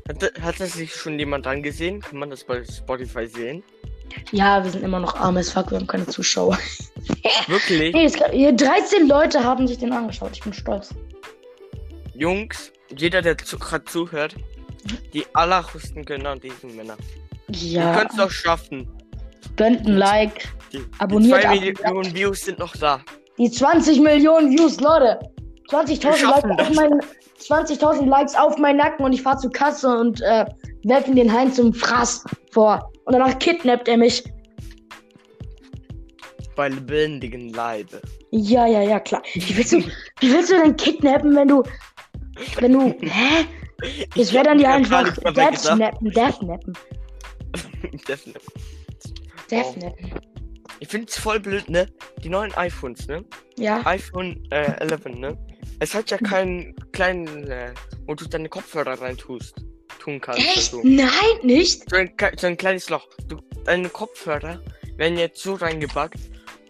Hat, 0.08 0.22
hat 0.42 0.60
das 0.60 0.74
sich 0.74 0.94
schon 0.94 1.18
jemand 1.18 1.48
angesehen? 1.48 2.00
Kann 2.00 2.20
man 2.20 2.30
das 2.30 2.44
bei 2.44 2.64
Spotify 2.64 3.26
sehen? 3.28 3.64
Ja, 4.32 4.64
wir 4.64 4.70
sind 4.70 4.84
immer 4.84 5.00
noch 5.00 5.16
arm 5.16 5.38
as 5.38 5.50
fuck. 5.50 5.72
Wir 5.72 5.80
haben 5.80 5.88
keine 5.88 6.06
Zuschauer. 6.06 6.60
Wirklich? 7.48 7.92
Nee, 7.94 8.10
hier 8.32 8.54
13 8.54 9.08
Leute 9.08 9.44
haben 9.44 9.68
sich 9.68 9.80
den 9.80 9.92
angeschaut. 9.92 10.30
Ich 10.34 10.42
bin 10.42 10.54
stolz. 10.54 10.94
Jungs, 12.14 12.72
jeder, 12.96 13.24
der 13.24 13.36
zu, 13.40 13.58
gerade 13.58 13.84
zuhört, 13.86 14.36
die 15.14 15.26
allergrößten 15.34 16.06
Gönner 16.06 16.36
diesen 16.36 16.76
Männer. 16.76 16.98
Ihr 17.50 17.56
Ja, 17.82 17.98
könnt 17.98 18.14
es 18.14 18.20
auch 18.20 18.30
schaffen. 18.32 18.88
gönnt 19.56 19.88
ein 19.88 19.98
Like. 19.98 20.50
Die, 20.72 20.84
Abonniert 21.00 21.42
die 21.44 21.48
ab- 21.48 21.54
2 21.56 21.60
Millionen 21.94 22.16
Views 22.16 22.42
sind 22.42 22.60
noch 22.60 22.76
da. 22.78 23.02
Die 23.40 23.50
20 23.50 24.00
Millionen 24.02 24.52
Views, 24.56 24.80
Leute. 24.80 25.20
20.000 25.72 26.04
Wir 26.04 26.10
Likes, 26.12 26.20
schaffen 26.22 26.52
auf 26.52 26.70
meinen- 26.76 27.02
20.000 27.40 28.06
Likes 28.06 28.36
auf 28.36 28.58
meinen 28.58 28.78
Nacken 28.78 29.06
und 29.06 29.14
ich 29.14 29.22
fahr 29.22 29.38
zur 29.38 29.52
Kasse 29.52 29.88
und 29.88 30.22
äh, 30.22 30.46
werf 30.84 31.08
ihm 31.08 31.16
den 31.16 31.32
Heinz 31.32 31.56
zum 31.56 31.74
Fraß 31.74 32.24
vor. 32.52 32.92
Und 33.06 33.14
danach 33.14 33.38
kidnappt 33.40 33.88
er 33.88 33.98
mich. 33.98 34.24
Bei 36.56 36.70
lebendigen 36.70 37.50
Leibe. 37.50 38.02
Ja, 38.32 38.66
ja, 38.66 38.82
ja, 38.82 39.00
klar. 39.00 39.22
Wie 39.34 39.58
willst 39.58 39.74
du, 39.74 39.80
wie 40.20 40.34
willst 40.34 40.52
du 40.52 40.56
denn 40.56 40.76
kidnappen, 40.76 41.36
wenn 41.36 41.48
du. 41.48 41.64
Wenn 42.60 42.74
du. 42.74 42.96
Hä? 43.02 43.46
Das 44.16 44.32
wäre 44.34 44.46
dann 44.46 44.58
Ich 44.58 44.64
gar 44.64 44.76
einfach. 44.76 45.14
Deathnappen, 45.34 46.12
Deathnappen, 46.12 46.74
Definitiv. 48.08 48.48
Deathnappen. 49.52 50.12
Ich 50.80 50.88
finde 50.88 51.08
es 51.08 51.18
voll 51.18 51.40
blöd, 51.40 51.70
ne? 51.70 51.88
Die 52.24 52.30
neuen 52.30 52.54
iPhones, 52.56 53.08
ne? 53.08 53.24
Ja. 53.58 53.86
iPhone 53.86 54.44
äh, 54.52 54.80
11, 54.82 55.06
ne? 55.06 55.38
Es 55.80 55.94
hat 55.94 56.12
ja 56.12 56.18
keinen 56.18 56.76
kleinen, 56.96 57.48
äh, 57.48 57.74
wo 58.08 58.16
du 58.16 58.26
deine 58.26 58.50
Kopfhörer 58.50 59.00
reintust. 59.00 59.56
Tun 60.00 60.20
kannst. 60.20 60.40
Echt? 60.40 60.74
Also. 60.74 60.82
Nein, 60.84 61.12
nicht? 61.44 61.90
So, 61.90 61.96
ein, 61.96 62.12
so 62.38 62.48
ein 62.48 62.58
kleines 62.58 62.90
Loch. 62.90 63.08
Du, 63.28 63.40
deine 63.66 63.90
Kopfhörer 63.90 64.62
werden 64.98 65.18
jetzt 65.18 65.42
so 65.42 65.54
reingebackt. 65.56 66.20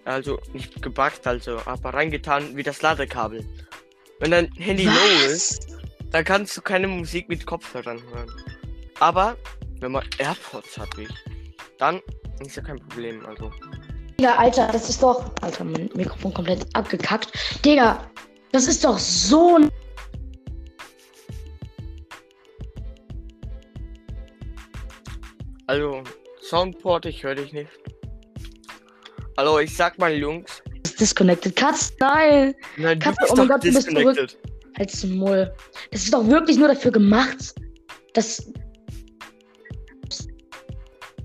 Also 0.03 0.39
nicht 0.53 0.82
gebackt, 0.82 1.25
also, 1.25 1.60
aber 1.65 1.94
reingetan 1.94 2.55
wie 2.55 2.62
das 2.62 2.82
Ladekabel. 2.82 3.44
Wenn 4.20 4.32
dein 4.32 4.51
Handy 4.53 4.86
low 4.86 5.25
ist, 5.25 5.67
Was? 5.67 5.77
dann 6.12 6.24
kannst 6.24 6.55
du 6.55 6.62
keine 6.62 6.88
Musik 6.88 7.27
mit 7.27 7.46
Kopfhörern 7.46 8.01
hören. 8.13 8.32
Aber 9.00 9.36
wenn 9.79 9.91
man 9.91 10.08
AirPods 10.20 10.77
hat, 10.77 10.89
ich, 11.00 11.10
dann 11.79 12.01
ist 12.39 12.55
ja 12.55 12.62
kein 12.62 12.79
Problem. 12.88 13.25
Also. 13.25 13.51
Digga, 14.20 14.36
Alter, 14.36 14.70
das 14.72 14.89
ist 14.89 15.01
doch. 15.01 15.32
Alter, 15.41 15.63
mein 15.63 15.89
Mikrofon 15.96 16.34
komplett 16.34 16.65
abgekackt. 16.74 17.34
Digga, 17.65 18.10
das 18.51 18.67
ist 18.67 18.86
doch 18.86 19.00
so 19.00 19.58
ein. 19.58 19.72
Also, 25.67 26.03
Soundport, 26.41 27.05
ich 27.05 27.24
höre 27.24 27.36
dich 27.36 27.53
nicht. 27.53 27.72
Hallo, 29.38 29.60
ich 29.60 29.75
sag 29.75 29.98
mal 29.98 30.13
Jungs. 30.13 30.62
Disconnected. 31.00 31.55
Katz, 31.55 31.93
nein. 32.00 32.55
Nein, 32.77 33.00
bist 33.00 33.17
oh 33.29 33.36
mein 33.36 33.48
Gott, 33.48 33.63
du 33.63 33.74
bist 33.74 33.88
disconnected. 33.88 34.38
Als 34.77 35.03
Mull. 35.03 35.51
Das 35.91 36.03
ist 36.03 36.13
doch 36.13 36.25
wirklich 36.27 36.57
nur 36.57 36.67
dafür 36.67 36.91
gemacht. 36.91 37.55
Das. 38.13 38.51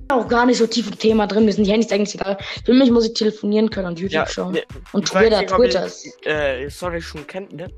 auch 0.09 0.27
gar 0.27 0.47
nicht 0.47 0.59
so 0.59 0.67
tief 0.67 0.89
im 0.89 0.99
Thema 0.99 1.27
drin. 1.27 1.47
Wir 1.47 1.53
sind 1.53 1.65
die 1.65 1.71
Handys 1.71 1.93
eigentlich 1.93 2.15
egal. 2.15 2.37
Für 2.65 2.75
mich 2.75 2.91
muss 2.91 3.07
ich 3.07 3.15
telefonieren 3.15 3.71
können 3.71 3.89
und 3.89 3.99
YouTube 4.01 4.13
Ja, 4.13 4.27
schauen. 4.27 4.53
ne, 4.55 4.63
und 4.93 5.07
Twitter, 5.07 5.41
nicht, 5.43 5.55
Twitter. 5.55 5.87
Äh, 6.25 6.69
sorry, 6.69 7.01
schon 7.01 7.27
kennt, 7.27 7.53
ne? 7.53 7.69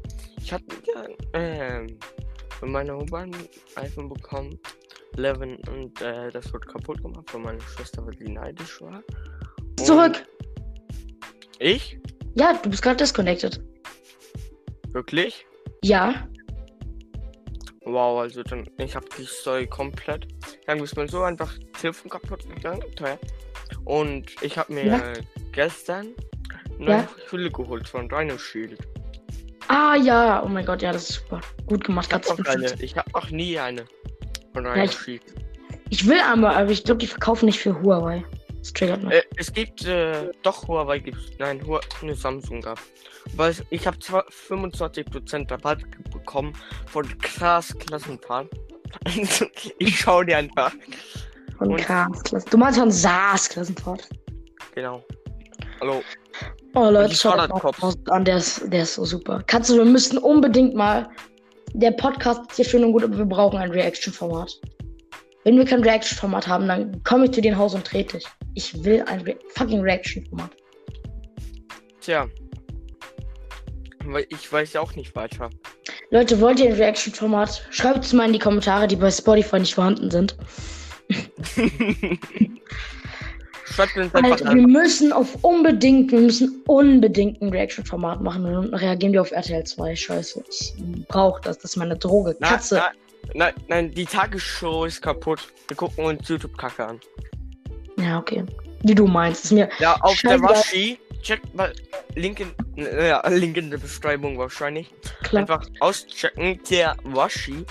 Ich 0.40 0.52
hatte 0.52 0.64
ja, 1.34 1.82
von 2.58 2.72
meiner 2.72 2.96
Oma 2.96 3.20
ein 3.20 3.36
iPhone 3.76 4.08
bekommen. 4.08 4.58
11 5.16 5.40
und 5.68 6.00
äh, 6.02 6.30
das 6.30 6.52
wurde 6.52 6.66
kaputt 6.66 7.02
gemacht 7.02 7.28
von 7.30 7.42
meiner 7.42 7.60
Schwester, 7.60 8.04
weil 8.06 8.14
die 8.14 8.28
neidisch 8.30 8.80
war. 8.80 9.02
Und 9.78 9.86
Zurück. 9.86 10.24
Ich? 11.58 11.98
Ja, 12.34 12.54
du 12.62 12.70
bist 12.70 12.82
gerade 12.82 12.96
disconnected. 12.96 13.60
Wirklich? 14.92 15.46
Ja. 15.84 16.26
Wow, 17.84 18.20
also 18.20 18.42
dann, 18.42 18.64
ich 18.78 18.94
hab 18.94 19.04
die 19.16 19.24
Story 19.24 19.66
komplett. 19.66 20.28
Dann 20.66 20.78
ist 20.78 20.96
mir 20.96 21.08
so 21.08 21.22
einfach 21.22 21.52
Telefon 21.80 22.10
kaputt 22.10 22.48
gegangen, 22.48 22.82
teuer. 22.96 23.18
Und 23.84 24.26
ich 24.42 24.56
hab 24.56 24.70
mir 24.70 24.84
Ja. 24.86 25.12
gestern 25.52 26.08
Ja. 26.78 26.98
neue 26.98 27.08
Hülle 27.30 27.50
geholt 27.50 27.88
von 27.88 28.10
Rhino 28.10 28.38
Shield. 28.38 28.78
Ah 29.68 29.96
ja. 29.96 30.42
Oh 30.44 30.48
mein 30.48 30.64
Gott, 30.64 30.82
ja, 30.82 30.92
das 30.92 31.10
ist 31.10 31.20
super. 31.22 31.40
Gut 31.66 31.84
gemacht. 31.84 32.06
Ich 32.08 32.14
hab 32.14 32.22
Katze. 32.22 32.76
noch 32.76 32.96
hab 32.96 33.12
noch 33.14 33.30
nie 33.30 33.58
eine 33.58 33.84
Ja, 34.54 34.84
ich-. 34.84 35.20
Ich 35.90 36.06
will 36.06 36.20
aber, 36.20 36.56
aber 36.56 36.70
ich 36.70 36.84
glaube, 36.84 36.98
die 36.98 37.06
verkaufen 37.06 37.46
nicht 37.46 37.60
für 37.60 37.80
Huawei. 37.82 38.24
Das 38.58 38.72
triggert 38.72 39.02
mich. 39.02 39.12
Äh, 39.12 39.22
es 39.36 39.52
gibt, 39.52 39.84
äh, 39.84 40.30
doch 40.42 40.66
Huawei 40.68 41.00
gibt's. 41.00 41.24
Nein, 41.38 41.60
Huawei, 41.66 41.80
nur 42.02 42.14
Samsung 42.14 42.60
gab. 42.60 42.78
Weil 43.36 43.54
ich 43.70 43.86
habe 43.86 43.98
zwar 43.98 44.24
25% 44.28 45.50
Rabatt 45.50 45.80
bekommen 46.10 46.52
von 46.86 47.06
krass 47.18 47.76
Klassenfahrt. 47.78 48.48
Also, 49.04 49.46
ich 49.78 49.98
schau 49.98 50.22
dir 50.22 50.38
einfach. 50.38 50.72
Von 51.58 51.72
und- 51.72 51.76
Krass. 51.78 52.22
Du 52.50 52.56
meinst 52.56 52.78
von 52.78 52.90
SARS 52.90 53.48
Klassenfahrt. 53.48 54.08
Genau. 54.74 55.04
Hallo. 55.80 56.02
Oh 56.74 56.88
Leute, 56.88 57.14
schaut. 57.14 57.48
Post 57.76 57.98
an, 58.10 58.24
der 58.24 58.38
ist, 58.38 58.72
der 58.72 58.84
ist 58.84 58.94
so 58.94 59.04
super. 59.04 59.42
Katze, 59.46 59.76
wir 59.76 59.84
müssen 59.84 60.16
unbedingt 60.18 60.74
mal. 60.74 61.08
Der 61.74 61.90
Podcast 61.90 62.42
ist 62.50 62.56
hier 62.56 62.64
schön 62.66 62.84
und 62.84 62.92
gut, 62.92 63.02
aber 63.02 63.16
wir 63.16 63.24
brauchen 63.24 63.58
ein 63.58 63.70
Reaction-Format. 63.70 64.60
Wenn 65.44 65.56
wir 65.56 65.64
kein 65.64 65.82
Reaction-Format 65.82 66.46
haben, 66.46 66.68
dann 66.68 67.02
komme 67.02 67.24
ich 67.24 67.32
zu 67.32 67.40
dir 67.40 67.52
in 67.52 67.58
Haus 67.58 67.74
und 67.74 67.84
trete 67.84 68.18
dich. 68.18 68.26
Ich 68.54 68.84
will 68.84 69.02
ein 69.06 69.22
Re 69.22 69.36
fucking 69.54 69.80
Reaction-Format. 69.80 70.50
Tja. 72.00 72.28
Weil 74.04 74.26
ich 74.28 74.52
weiß 74.52 74.74
ja 74.74 74.80
auch 74.80 74.94
nicht 74.94 75.16
weiter. 75.16 75.48
Leute, 76.10 76.40
wollt 76.40 76.60
ihr 76.60 76.68
ein 76.68 76.76
Reaction-Format? 76.76 77.66
Schreibt 77.70 78.04
es 78.04 78.12
mal 78.12 78.26
in 78.26 78.34
die 78.34 78.38
Kommentare, 78.38 78.86
die 78.86 78.96
bei 78.96 79.10
Spotify 79.10 79.60
nicht 79.60 79.74
vorhanden 79.74 80.10
sind. 80.10 80.36
Schreibt 83.64 83.96
uns 83.96 84.14
einfach 84.14 84.30
Alter, 84.32 84.54
wir 84.54 84.66
müssen 84.66 85.12
auf 85.12 85.36
unbedingt, 85.42 86.12
wir 86.12 86.20
müssen 86.20 86.62
unbedingt 86.66 87.40
ein 87.40 87.48
Reaction-Format 87.50 88.20
machen. 88.20 88.44
Und 88.44 88.52
dann 88.70 88.74
reagieren 88.74 89.12
wir 89.12 89.20
auf 89.20 89.30
RTL 89.30 89.64
2. 89.64 89.94
Scheiße, 89.96 90.42
ich 90.48 90.74
brauche 91.08 91.40
das. 91.42 91.58
Das 91.58 91.72
ist 91.72 91.76
meine 91.76 91.96
Droge. 91.96 92.36
Na, 92.40 92.48
Katze. 92.48 92.76
na, 92.76 92.90
nein, 93.34 93.54
nein, 93.68 93.94
die 93.94 94.04
Tagesshow 94.04 94.84
ist 94.84 95.00
kaputt. 95.00 95.40
Wir 95.68 95.76
gucken 95.76 96.04
uns 96.04 96.28
YouTube-Kacke 96.28 96.86
an. 96.86 97.00
Ja, 97.98 98.18
okay. 98.18 98.44
Wie 98.82 98.94
du 98.94 99.06
meinst. 99.06 99.44
Ist 99.44 99.52
mir 99.52 99.68
Ja, 99.78 99.96
auf 100.00 100.20
der. 100.22 100.40
Waschi. 100.42 100.98
Checkt 101.22 101.54
mal 101.54 101.72
Link 102.16 102.40
in, 102.40 102.48
ja, 102.76 103.24
Link 103.28 103.56
in 103.56 103.70
der 103.70 103.78
Beschreibung 103.78 104.38
wahrscheinlich. 104.38 104.92
klar. 105.22 105.42
Einfach 105.42 105.64
auschecken. 105.78 106.58
Der 106.68 106.96
Waschi. 107.04 107.64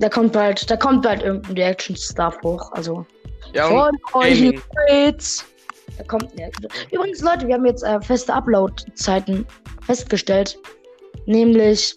Da 0.00 0.08
kommt 0.10 0.32
bald, 0.34 0.70
da 0.70 0.76
kommt 0.76 1.02
bald 1.02 1.22
irgendein 1.22 1.54
Reaction-Stuff 1.56 2.36
hoch. 2.42 2.70
Also. 2.72 3.06
Ja, 3.54 3.68
Von 3.68 3.96
euch. 4.14 4.60
Da 5.96 6.02
kommt 6.08 6.28
ja, 6.38 6.48
Übrigens, 6.90 7.20
Leute, 7.20 7.46
wir 7.46 7.54
haben 7.54 7.66
jetzt 7.66 7.84
äh, 7.84 8.00
feste 8.00 8.34
Upload-Zeiten 8.34 9.46
festgestellt. 9.86 10.58
Nämlich 11.26 11.94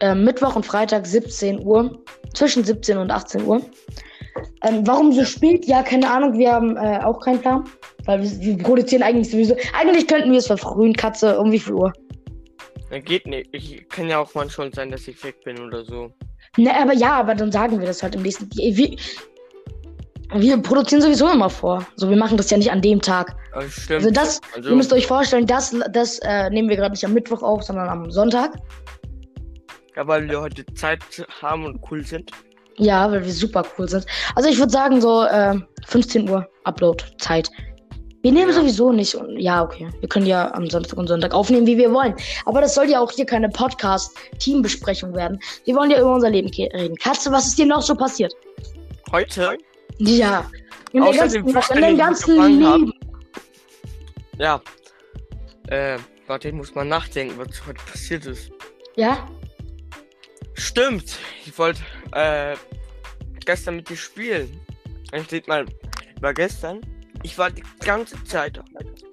äh, 0.00 0.14
Mittwoch 0.14 0.54
und 0.54 0.64
Freitag 0.64 1.06
17 1.06 1.64
Uhr. 1.64 1.98
Zwischen 2.34 2.62
17 2.62 2.98
und 2.98 3.10
18 3.10 3.44
Uhr. 3.44 3.60
Ähm, 4.62 4.86
warum 4.86 5.12
so 5.12 5.24
spät? 5.24 5.66
Ja, 5.66 5.82
keine 5.82 6.08
Ahnung. 6.08 6.38
Wir 6.38 6.52
haben 6.52 6.76
äh, 6.76 7.00
auch 7.02 7.18
keinen 7.18 7.40
Plan. 7.40 7.64
Weil 8.04 8.22
wir, 8.22 8.40
wir 8.40 8.58
produzieren 8.58 9.02
eigentlich 9.02 9.30
sowieso. 9.30 9.56
Eigentlich 9.78 10.06
könnten 10.06 10.30
wir 10.30 10.38
es 10.38 10.46
verfrühen, 10.46 10.94
Katze. 10.94 11.38
Um 11.38 11.50
wie 11.50 11.58
viel 11.58 11.74
Uhr? 11.74 11.92
Geht 13.04 13.26
nicht. 13.26 13.48
Ich 13.52 13.88
kann 13.88 14.08
ja 14.08 14.18
auch 14.18 14.32
manchmal 14.34 14.72
sein, 14.72 14.90
dass 14.90 15.08
ich 15.08 15.22
weg 15.24 15.42
bin 15.44 15.58
oder 15.58 15.84
so. 15.84 16.12
Ne, 16.58 16.70
aber 16.78 16.92
ja, 16.92 17.18
aber 17.18 17.34
dann 17.34 17.50
sagen 17.50 17.80
wir 17.80 17.86
das 17.86 18.02
halt 18.02 18.14
im 18.14 18.22
nächsten. 18.22 18.48
Wir, 18.54 18.96
Wir 20.34 20.56
produzieren 20.60 21.02
sowieso 21.02 21.30
immer 21.30 21.50
vor. 21.50 21.86
So, 21.96 22.08
wir 22.08 22.16
machen 22.16 22.36
das 22.36 22.50
ja 22.50 22.56
nicht 22.58 22.70
an 22.70 22.80
dem 22.80 23.00
Tag. 23.00 23.34
Also, 23.52 23.68
stimmt. 23.68 24.00
Also 24.00 24.10
das, 24.10 24.40
Also, 24.56 24.70
ihr 24.70 24.76
müsst 24.76 24.92
euch 24.92 25.06
vorstellen, 25.06 25.46
das, 25.46 25.74
das 25.92 26.18
äh, 26.20 26.48
nehmen 26.50 26.68
wir 26.68 26.76
gerade 26.76 26.92
nicht 26.92 27.04
am 27.04 27.12
Mittwoch 27.12 27.42
auf, 27.42 27.62
sondern 27.62 27.88
am 27.88 28.10
Sonntag. 28.10 28.52
ja, 29.96 30.06
weil 30.06 30.28
wir 30.28 30.40
heute 30.40 30.64
Zeit 30.74 31.00
haben 31.42 31.66
und 31.66 31.80
cool 31.90 32.04
sind. 32.04 32.30
Ja, 32.78 33.10
weil 33.10 33.24
wir 33.24 33.32
super 33.32 33.62
cool 33.78 33.88
sind. 33.88 34.06
Also 34.34 34.48
ich 34.48 34.58
würde 34.58 34.72
sagen 34.72 35.00
so 35.02 35.24
äh, 35.24 35.54
15 35.86 36.28
Uhr 36.30 36.48
Upload-Zeit. 36.64 37.50
Wir 38.22 38.32
nehmen 38.32 38.48
Ja. 38.50 38.54
sowieso 38.54 38.92
nicht. 38.92 39.14
Und, 39.14 39.36
ja, 39.38 39.62
okay. 39.62 39.88
Wir 40.00 40.08
können 40.08 40.26
ja 40.26 40.54
am 40.54 40.70
Samstag 40.70 40.96
und 40.98 41.08
Sonntag 41.08 41.34
aufnehmen, 41.34 41.66
wie 41.66 41.76
wir 41.76 41.92
wollen. 41.92 42.14
Aber 42.46 42.60
das 42.62 42.74
soll 42.74 42.88
ja 42.88 43.00
auch 43.00 43.10
hier 43.10 43.26
keine 43.26 43.48
Podcast-Teambesprechung 43.50 45.14
werden. 45.14 45.38
Wir 45.64 45.74
wollen 45.74 45.90
ja 45.90 46.00
über 46.00 46.14
unser 46.14 46.30
Leben 46.30 46.48
reden. 46.48 46.96
Katze, 46.96 47.30
was 47.32 47.48
ist 47.48 47.58
dir 47.58 47.66
noch 47.66 47.82
so 47.82 47.94
passiert? 47.94 48.32
Heute? 49.10 49.58
Ja. 49.98 50.50
In 50.92 51.02
Außer 51.02 51.18
ganzen, 51.20 51.46
dem 51.46 51.48
in 51.48 51.54
wir 51.54 51.96
ganzen 51.96 52.42
haben. 52.42 52.58
Leben. 52.58 52.92
Ja. 54.38 54.60
Äh, 55.68 55.98
warte, 56.26 56.48
ich 56.48 56.54
muss 56.54 56.74
mal 56.74 56.84
nachdenken, 56.84 57.34
was 57.38 57.66
heute 57.66 57.80
passiert 57.90 58.26
ist. 58.26 58.50
Ja? 58.96 59.28
Stimmt. 60.54 61.18
Ich 61.46 61.56
wollte 61.58 61.80
äh, 62.12 62.56
gestern 63.44 63.76
mit 63.76 63.88
dir 63.88 63.96
spielen. 63.96 64.60
Dann 65.10 65.24
steht 65.24 65.48
mal, 65.48 65.64
war 66.20 66.34
gestern. 66.34 66.80
Ich 67.22 67.38
war 67.38 67.50
die 67.50 67.62
ganze 67.84 68.22
Zeit 68.24 68.60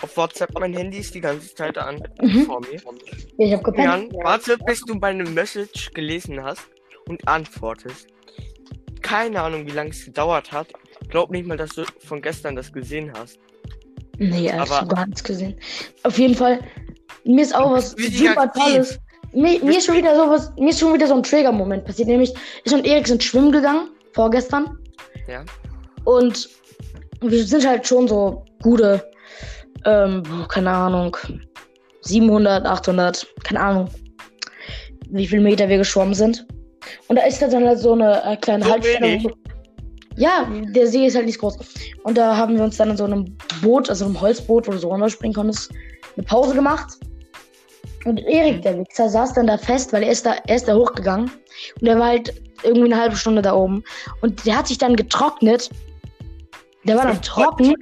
auf 0.01 0.17
WhatsApp. 0.17 0.57
Mein 0.59 0.73
Handy 0.73 0.97
ist 0.97 1.13
die 1.13 1.21
ganze 1.21 1.53
Zeit 1.53 1.77
an 1.77 2.01
Mhm. 2.21 2.45
vor 2.45 2.59
mir. 2.61 2.81
Ich 3.37 3.53
hab 3.53 3.63
gepennt. 3.63 4.11
Jan, 4.13 4.23
warte, 4.23 4.57
bis 4.65 4.81
du 4.81 4.95
meine 4.95 5.23
Message 5.23 5.91
gelesen 5.93 6.43
hast 6.43 6.67
und 7.07 7.25
antwortest. 7.27 8.07
Keine 9.09 9.41
Ahnung, 9.41 9.65
wie 9.65 9.71
lange 9.71 9.89
es 9.89 10.05
gedauert 10.05 10.51
hat. 10.51 10.67
Glaub 11.09 11.31
nicht 11.31 11.47
mal, 11.47 11.57
dass 11.57 11.71
du 11.71 11.83
von 12.05 12.21
gestern 12.21 12.55
das 12.55 12.71
gesehen 12.71 13.11
hast. 13.17 13.39
Nee, 14.19 14.45
ich 14.45 14.53
Aber- 14.53 14.81
hab 14.81 14.89
gar 14.89 15.07
nichts 15.07 15.23
gesehen. 15.23 15.57
Auf 16.03 16.19
jeden 16.19 16.35
Fall, 16.35 16.59
mir 17.23 17.41
ist 17.41 17.55
auch 17.55 17.71
was 17.71 17.91
super. 17.91 18.51
Tolles. 18.53 18.99
Mir, 19.33 19.63
mir 19.63 19.77
ist 19.79 19.85
schon 19.87 19.97
wieder 19.97 20.15
sowas, 20.15 20.51
mir 20.59 20.69
ist 20.69 20.79
schon 20.79 20.93
wieder 20.93 21.07
so 21.07 21.15
ein 21.15 21.23
Trigger-Moment 21.23 21.85
passiert. 21.85 22.07
Nämlich, 22.07 22.33
ich 22.63 22.71
und 22.71 22.85
Erik 22.85 23.07
sind 23.07 23.23
schwimmen 23.23 23.51
gegangen, 23.51 23.89
vorgestern. 24.13 24.77
Ja. 25.27 25.43
Und 26.03 26.47
wir 27.21 27.43
sind 27.43 27.67
halt 27.67 27.87
schon 27.87 28.07
so 28.07 28.45
gute, 28.61 29.09
ähm, 29.85 30.21
keine 30.49 30.69
Ahnung, 30.69 31.17
700, 32.01 32.63
800, 32.65 33.25
keine 33.43 33.59
Ahnung, 33.59 33.89
wie 35.09 35.25
viele 35.25 35.41
Meter 35.41 35.67
wir 35.67 35.79
geschwommen 35.79 36.13
sind. 36.13 36.45
Und 37.07 37.15
da 37.17 37.23
ist 37.23 37.41
dann 37.41 37.65
halt 37.67 37.79
so 37.79 37.93
eine 37.93 38.23
äh, 38.23 38.35
kleine 38.37 38.65
So 38.65 38.71
Haltestelle. 38.71 39.23
wo- 39.23 39.31
Ja, 40.17 40.47
der 40.69 40.87
See 40.87 41.05
ist 41.05 41.15
halt 41.15 41.25
nicht 41.27 41.39
groß. 41.39 41.57
Und 42.03 42.17
da 42.17 42.35
haben 42.35 42.55
wir 42.57 42.63
uns 42.63 42.77
dann 42.77 42.89
in 42.91 42.97
so 42.97 43.05
einem 43.05 43.37
Boot, 43.61 43.89
also 43.89 44.05
einem 44.05 44.19
Holzboot, 44.19 44.67
wo 44.67 44.71
du 44.71 44.77
so 44.77 44.89
runterspringen 44.89 45.33
konntest, 45.35 45.71
eine 46.17 46.25
Pause 46.25 46.53
gemacht. 46.55 46.97
Und 48.05 48.17
Erik, 48.19 48.57
Mhm. 48.57 48.61
der 48.61 48.79
Wichser, 48.79 49.09
saß 49.09 49.33
dann 49.33 49.47
da 49.47 49.57
fest, 49.57 49.91
weil 49.93 50.03
er 50.03 50.11
ist 50.11 50.25
da, 50.25 50.35
er 50.47 50.55
ist 50.55 50.67
da 50.67 50.75
hochgegangen. 50.75 51.31
Und 51.81 51.87
er 51.87 51.99
war 51.99 52.07
halt 52.07 52.33
irgendwie 52.63 52.91
eine 52.91 53.01
halbe 53.01 53.15
Stunde 53.15 53.41
da 53.41 53.53
oben. 53.53 53.83
Und 54.21 54.45
der 54.45 54.57
hat 54.57 54.67
sich 54.67 54.77
dann 54.77 54.95
getrocknet. 54.95 55.69
Der 56.85 56.95
war 56.95 57.07
dann 57.07 57.21
trocken. 57.21 57.75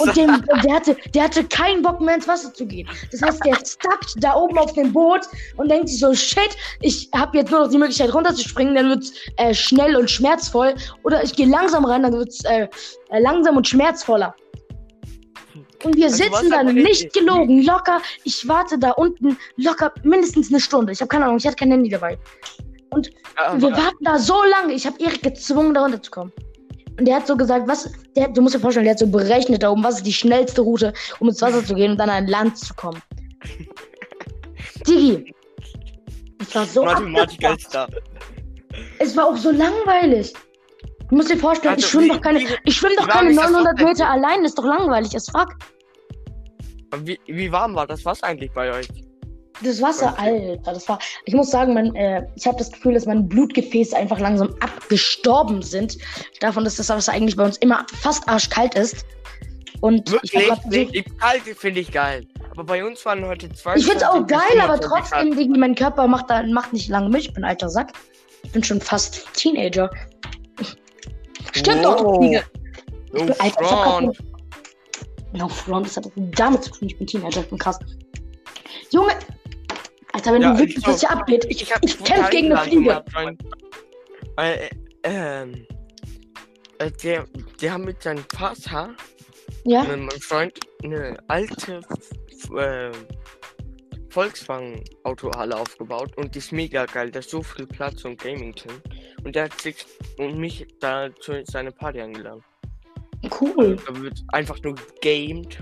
Und 0.00 0.16
dem, 0.16 0.30
und 0.34 0.64
der, 0.64 0.74
hatte, 0.74 0.96
der 1.14 1.24
hatte 1.24 1.42
keinen 1.44 1.80
Bock 1.82 2.00
mehr 2.02 2.16
ins 2.16 2.28
Wasser 2.28 2.52
zu 2.52 2.66
gehen. 2.66 2.86
Das 3.10 3.22
heißt, 3.22 3.42
der 3.46 3.54
stackt 3.54 4.14
da 4.18 4.34
oben 4.34 4.58
auf 4.58 4.74
dem 4.74 4.92
Boot 4.92 5.22
und 5.56 5.70
denkt 5.70 5.88
sich 5.88 5.98
so, 5.98 6.12
shit, 6.14 6.50
ich 6.80 7.08
habe 7.14 7.38
jetzt 7.38 7.50
nur 7.50 7.60
noch 7.60 7.68
die 7.70 7.78
Möglichkeit 7.78 8.12
runterzuspringen, 8.12 8.74
dann 8.74 8.90
wird's 8.90 9.12
äh, 9.38 9.54
schnell 9.54 9.96
und 9.96 10.10
schmerzvoll. 10.10 10.74
Oder 11.02 11.24
ich 11.24 11.34
gehe 11.34 11.46
langsam 11.46 11.84
rein, 11.86 12.02
dann 12.02 12.12
wird's 12.12 12.44
äh, 12.44 12.68
äh, 13.10 13.20
langsam 13.20 13.56
und 13.56 13.66
schmerzvoller. 13.66 14.34
Und 15.84 15.96
wir 15.96 16.04
Also, 16.04 16.16
sitzen 16.18 16.50
der- 16.50 16.62
nicht 16.64 17.12
gelogen, 17.14 17.62
locker. 17.64 18.00
Ich 18.24 18.46
warte 18.46 18.78
da 18.78 18.90
unten 18.92 19.36
locker 19.56 19.92
mindestens 20.04 20.50
eine 20.50 20.60
Stunde. 20.60 20.92
Ich 20.92 21.00
habe 21.00 21.08
keine 21.08 21.24
Ahnung, 21.24 21.38
ich 21.38 21.46
hatte 21.46 21.56
kein 21.56 21.70
Handy 21.70 21.88
dabei. 21.88 22.18
Wir 23.56 23.72
warten 23.72 24.04
da 24.04 24.18
so 24.18 24.44
lange. 24.44 24.74
Ich 24.74 24.86
habe 24.86 25.02
Erik 25.02 25.22
gezwungen, 25.22 25.72
da 25.72 25.82
runterzukommen. 25.82 26.32
Und 27.02 27.06
der 27.08 27.16
hat 27.16 27.26
so 27.26 27.36
gesagt, 27.36 27.66
was, 27.66 27.90
der, 28.14 28.28
du 28.28 28.40
musst 28.42 28.54
dir 28.54 28.60
vorstellen, 28.60 28.84
der 28.84 28.92
hat 28.92 29.00
so 29.00 29.08
berechnet 29.08 29.64
da 29.64 29.70
oben, 29.70 29.82
was 29.82 29.96
ist 29.96 30.06
die 30.06 30.12
schnellste 30.12 30.60
Route, 30.60 30.92
um 31.18 31.28
ins 31.30 31.42
Wasser 31.42 31.64
zu 31.64 31.74
gehen 31.74 31.90
und 31.90 31.98
dann 31.98 32.08
an 32.08 32.28
Land 32.28 32.56
zu 32.56 32.72
kommen. 32.74 33.02
Digi. 34.86 35.34
Es 36.40 36.54
war 36.54 36.64
so 36.64 36.86
ist 36.86 37.74
da. 37.74 37.88
Es 39.00 39.16
war 39.16 39.26
auch 39.26 39.36
so 39.36 39.50
langweilig. 39.50 40.32
Du 41.08 41.16
musst 41.16 41.28
dir 41.32 41.38
vorstellen, 41.38 41.74
ich 41.76 41.84
Also, 41.84 41.88
schwimme 41.98 42.04
wie- 42.04 42.08
doch 42.16 42.20
keine, 42.20 42.38
wie- 42.38 42.46
ich 42.66 42.76
schwimme 42.76 42.94
doch 42.94 43.08
keine 43.08 43.30
ist 43.30 43.36
das 43.40 43.50
900 43.50 43.74
Wasser? 43.74 43.84
Meter 43.88 44.08
allein, 44.08 44.44
ist 44.44 44.56
doch 44.56 44.64
langweilig 44.64 45.16
as 45.16 45.28
fuck. 45.28 45.48
Wie, 46.98 47.18
wie 47.26 47.50
warm 47.50 47.74
war 47.74 47.88
das 47.88 48.04
Wasser 48.04 48.28
eigentlich 48.28 48.52
bei 48.52 48.72
euch? 48.72 48.86
Das 49.62 49.80
Wasser, 49.82 50.14
Okay. 50.18 50.50
Alter, 50.52 50.72
das 50.72 50.88
war. 50.88 50.98
Ich 51.24 51.34
muss 51.34 51.50
sagen, 51.50 51.74
mein, 51.74 51.94
äh, 51.94 52.26
ich 52.36 52.46
habe 52.46 52.56
das 52.58 52.70
Gefühl, 52.72 52.94
dass 52.94 53.06
meine 53.06 53.22
Blutgefäße 53.22 53.96
einfach 53.96 54.18
langsam 54.18 54.54
abgestorben 54.60 55.62
sind. 55.62 55.98
Davon, 56.40 56.64
dass 56.64 56.76
das 56.76 56.88
Wasser 56.88 57.12
eigentlich 57.12 57.36
bei 57.36 57.44
uns 57.44 57.58
immer 57.58 57.86
fast 58.00 58.28
arschkalt 58.28 58.74
ist. 58.74 59.04
Und 59.80 60.08
ich 60.08 60.12
Wirklich? 60.32 60.46
gerade 60.46 60.60
versucht. 60.62 60.94
Die 60.94 61.02
kalte 61.02 61.54
finde 61.54 61.80
ich 61.80 61.92
geil. 61.92 62.26
Aber 62.50 62.64
bei 62.64 62.84
uns 62.84 63.04
waren 63.04 63.24
heute 63.26 63.50
zwei. 63.52 63.76
Ich 63.76 63.86
find's 63.86 64.02
auch 64.02 64.26
geil, 64.26 64.40
aber 64.60 64.74
25 64.78 64.88
trotzdem, 64.88 65.36
Digi, 65.36 65.58
mein 65.58 65.74
Körper 65.74 66.06
macht, 66.08 66.28
da, 66.30 66.42
macht 66.44 66.72
nicht 66.72 66.88
lange 66.88 67.08
mit. 67.08 67.22
Ich 67.22 67.32
bin 67.34 67.44
alter 67.44 67.68
Sack. 67.68 67.92
Ich 68.44 68.52
bin 68.52 68.62
schon 68.64 68.80
fast 68.80 69.26
Teenager. 69.34 69.90
Stimmt 71.52 71.84
doch, 71.84 71.96
du 71.96 72.16
Fliege. 72.20 72.42
No 73.12 73.18
Ich 73.20 73.26
bin- 73.26 73.40
Alter, 73.40 73.44
ich 73.44 73.52
hab 73.52 73.58
grad 73.84 73.84
front. 74.02 74.18
No 75.34 75.48
front, 75.48 75.86
das 75.86 75.96
hat 75.96 76.04
damit 76.16 76.64
zu 76.64 76.70
tun. 76.70 76.88
Ich 76.88 76.98
bin 76.98 77.06
Teenager, 77.06 77.40
ich 77.40 77.48
bin 77.48 77.58
krass. 77.58 77.78
Junge! 78.90 79.12
Alter, 80.12 80.32
wenn 80.34 80.42
Ja, 80.42 80.52
du 80.54 80.58
wüsstest, 80.60 80.78
ich 80.78 80.92
was 80.92 81.00
hier 81.00 81.10
abgeht. 81.10 81.46
Ich, 81.48 81.62
Ich, 81.62 81.72
ich 81.82 82.04
kämpfe 82.04 82.30
gegen 82.30 82.52
eine 82.52 82.70
Fliege. 82.70 83.04
Weil, 84.36 84.58
äh, 84.58 84.70
ähm, 85.04 85.66
äh, 86.78 86.90
der, 87.02 87.24
der 87.60 87.72
hat 87.74 87.80
mit 87.80 88.02
seinem 88.02 88.24
Vater, 88.34 88.94
Ja? 89.64 89.82
mit 89.84 89.98
meinem 89.98 90.20
Freund, 90.20 90.58
eine 90.82 91.16
alte 91.28 91.80
äh, 92.56 92.90
Volkswagen-Autohalle 94.10 95.56
aufgebaut 95.56 96.16
und 96.16 96.34
die 96.34 96.38
ist 96.38 96.52
mega 96.52 96.84
geil. 96.86 97.10
Da 97.10 97.20
ist 97.20 97.30
so 97.30 97.42
viel 97.42 97.66
Platz 97.66 98.04
und 98.04 98.18
Gaming 98.20 98.52
drin. 98.54 98.80
Und 99.24 99.34
der 99.34 99.44
hat 99.44 99.60
sich 99.60 99.76
und 100.18 100.38
mich 100.38 100.66
da 100.80 101.08
zu 101.20 101.42
seiner 101.46 101.70
Party 101.70 102.00
eingeladen. 102.00 102.42
Cool. 103.40 103.76
Da 103.86 103.96
wird 104.00 104.20
einfach 104.28 104.60
nur 104.62 104.74
gamed. 105.00 105.58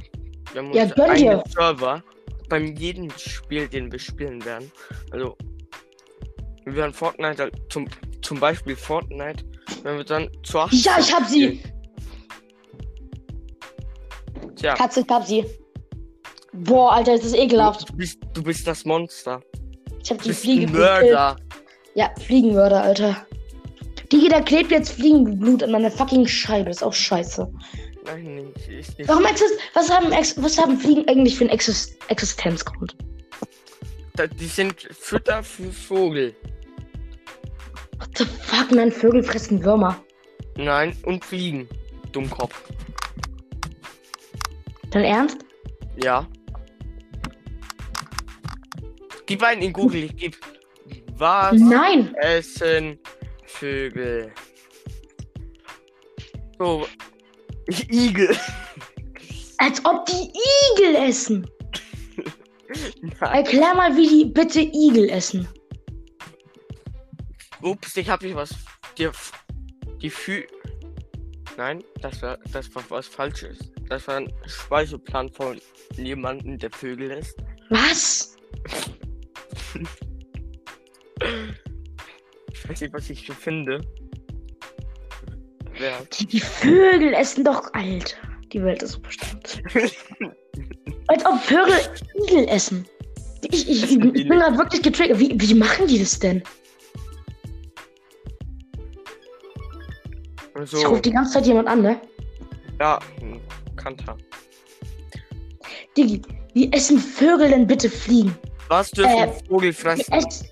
Wir 0.52 0.62
haben 0.62 0.72
Ja, 0.72 0.84
uns 0.84 0.94
gönn 0.94 1.14
dir. 1.14 1.30
einen 1.32 1.42
Server 1.50 2.02
beim 2.50 2.76
jedem 2.76 3.08
Spiel, 3.16 3.66
den 3.68 3.90
wir 3.90 3.98
spielen 3.98 4.44
werden. 4.44 4.70
Also, 5.10 5.36
wir 6.64 6.74
werden 6.74 6.92
Fortnite, 6.92 7.44
halt 7.44 7.54
zum, 7.70 7.88
zum 8.20 8.38
Beispiel 8.38 8.76
Fortnite, 8.76 9.42
wenn 9.82 9.96
wir 9.96 10.04
dann 10.04 10.28
zu 10.42 10.58
18 10.58 10.78
Ja, 10.80 10.98
ich 11.00 11.14
hab 11.14 11.26
sie. 11.26 11.62
Tja, 14.56 14.74
Katze, 14.74 15.00
ich 15.00 15.08
hab 15.08 15.26
sie. 15.26 15.46
Boah, 16.52 16.92
Alter, 16.92 17.16
das 17.16 17.24
ist 17.24 17.34
ekelhaft. 17.34 17.88
du 17.88 17.96
bist, 17.96 18.18
du 18.34 18.42
bist 18.42 18.66
das 18.66 18.84
Monster. 18.84 19.40
Ich 20.02 20.10
hab 20.10 20.20
die 20.20 20.32
Fliege. 20.32 20.70
Mörder. 20.70 21.36
Ja, 21.94 22.10
Fliegenmörder, 22.18 22.82
Alter. 22.82 23.26
Digi, 24.12 24.28
da 24.28 24.40
klebt 24.40 24.72
jetzt 24.72 24.90
Fliegenblut 24.90 25.62
an 25.62 25.70
meiner 25.70 25.90
fucking 25.90 26.26
Scheibe. 26.26 26.70
Ist 26.70 26.82
auch 26.82 26.92
scheiße. 26.92 27.50
Nein, 28.04 28.34
nicht, 28.34 28.68
ist 28.68 28.98
nicht. 28.98 29.08
Warum 29.08 29.24
exist 29.26 29.54
was 29.74 29.90
haben, 29.90 30.10
was 30.10 30.58
haben 30.58 30.78
Fliegen 30.78 31.06
eigentlich 31.08 31.36
für 31.36 31.44
einen 31.44 31.50
Exist 31.52 31.96
Existenzgrund? 32.08 32.96
Da- 34.14 34.26
Die 34.26 34.46
sind 34.46 34.80
Fütter 34.92 35.42
für 35.42 35.70
Vogel. 35.72 36.34
What 37.98 38.16
the 38.18 38.24
fuck, 38.24 38.70
nein, 38.72 38.90
Vögel 38.90 39.22
fressen 39.22 39.62
Würmer. 39.62 40.02
Nein, 40.56 40.96
und 41.04 41.24
Fliegen. 41.24 41.68
Dummkopf. 42.12 42.62
Dein 44.90 45.04
Ernst? 45.04 45.38
Ja. 46.02 46.26
Gib 49.26 49.42
einen 49.44 49.62
in 49.62 49.72
Google, 49.72 50.04
ich 50.04 50.16
geb. 50.16 50.36
Was 51.16 51.60
Nein! 51.60 52.14
essen 52.16 52.98
Vögel? 53.44 54.32
So. 56.58 56.86
Igel. 57.90 58.36
Als 59.58 59.84
ob 59.84 60.06
die 60.06 60.32
Igel 60.74 60.96
essen. 60.96 61.48
Nein. 63.02 63.12
Erklär 63.20 63.74
mal, 63.74 63.96
wie 63.96 64.08
die 64.08 64.24
bitte 64.26 64.60
Igel 64.60 65.08
essen. 65.10 65.46
Ups, 67.62 67.96
ich 67.96 68.08
hab 68.08 68.22
hier 68.22 68.34
was. 68.34 68.54
Die, 68.96 69.08
die 70.00 70.10
Fü. 70.10 70.44
Nein, 71.56 71.84
das 72.00 72.22
war, 72.22 72.38
das 72.52 72.74
war 72.74 72.82
was 72.88 73.06
Falsches. 73.06 73.58
Das 73.88 74.06
war 74.08 74.16
ein 74.16 74.32
Speiseplan 74.46 75.30
von 75.32 75.60
jemandem, 75.96 76.58
der 76.58 76.70
Vögel 76.70 77.10
isst. 77.10 77.36
Was? 77.68 78.36
Ich 82.52 82.68
weiß 82.68 82.80
nicht, 82.82 82.92
was 82.92 83.10
ich 83.10 83.26
hier 83.26 83.34
finde. 83.34 83.80
Wer? 85.80 85.98
Die, 86.30 86.40
Vögel 86.40 87.14
essen 87.14 87.42
doch. 87.42 87.72
Alter, 87.72 88.16
die 88.52 88.62
Welt 88.62 88.82
ist 88.82 88.92
so 88.92 89.00
bestimmt. 89.00 89.62
Als 91.08 91.24
ob 91.24 91.40
Vögel 91.40 91.74
Igel 92.28 92.46
essen. 92.48 92.86
Ich, 93.50 93.66
ich, 93.68 93.82
ich, 93.84 93.92
ich 93.92 93.98
bin 93.98 94.28
gerade 94.38 94.58
wirklich 94.58 94.82
getriggert. 94.82 95.18
Wie, 95.18 95.34
wie 95.40 95.54
machen 95.54 95.86
die 95.86 95.98
das 95.98 96.18
denn? 96.18 96.42
Ich 100.54 100.60
rufe 100.60 100.66
So, 100.66 100.96
die 100.98 101.10
ganze 101.12 101.32
Zeit 101.32 101.46
jemand 101.46 101.68
an, 101.68 101.82
ne? 101.82 102.00
ja, 102.78 102.98
Kanter. 103.76 104.16
Digi, 105.96 106.20
wie 106.54 106.70
essen 106.72 106.98
Vögel 106.98 107.48
denn 107.50 107.66
bitte 107.66 107.88
Fliegen? 107.88 108.36
Was 108.68 108.90
dürfen 108.90 109.16
Äh, 109.16 109.32
Vogel 109.48 109.70
Wie 109.70 109.72
fressen? 109.72 110.12
ess- 110.12 110.44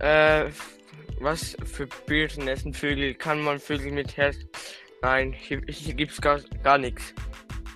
Äh, 0.00 0.46
was 1.20 1.56
für 1.64 1.86
Beeren 2.06 2.48
essen 2.48 2.72
Vögel? 2.72 3.14
Kann 3.14 3.40
man 3.42 3.58
Vögel 3.58 3.92
mit 3.92 4.16
Herz? 4.16 4.36
Nein, 5.02 5.32
hier, 5.32 5.60
hier 5.68 5.94
gibt's 5.94 6.20
gar, 6.20 6.40
gar 6.62 6.78
nichts. 6.78 7.14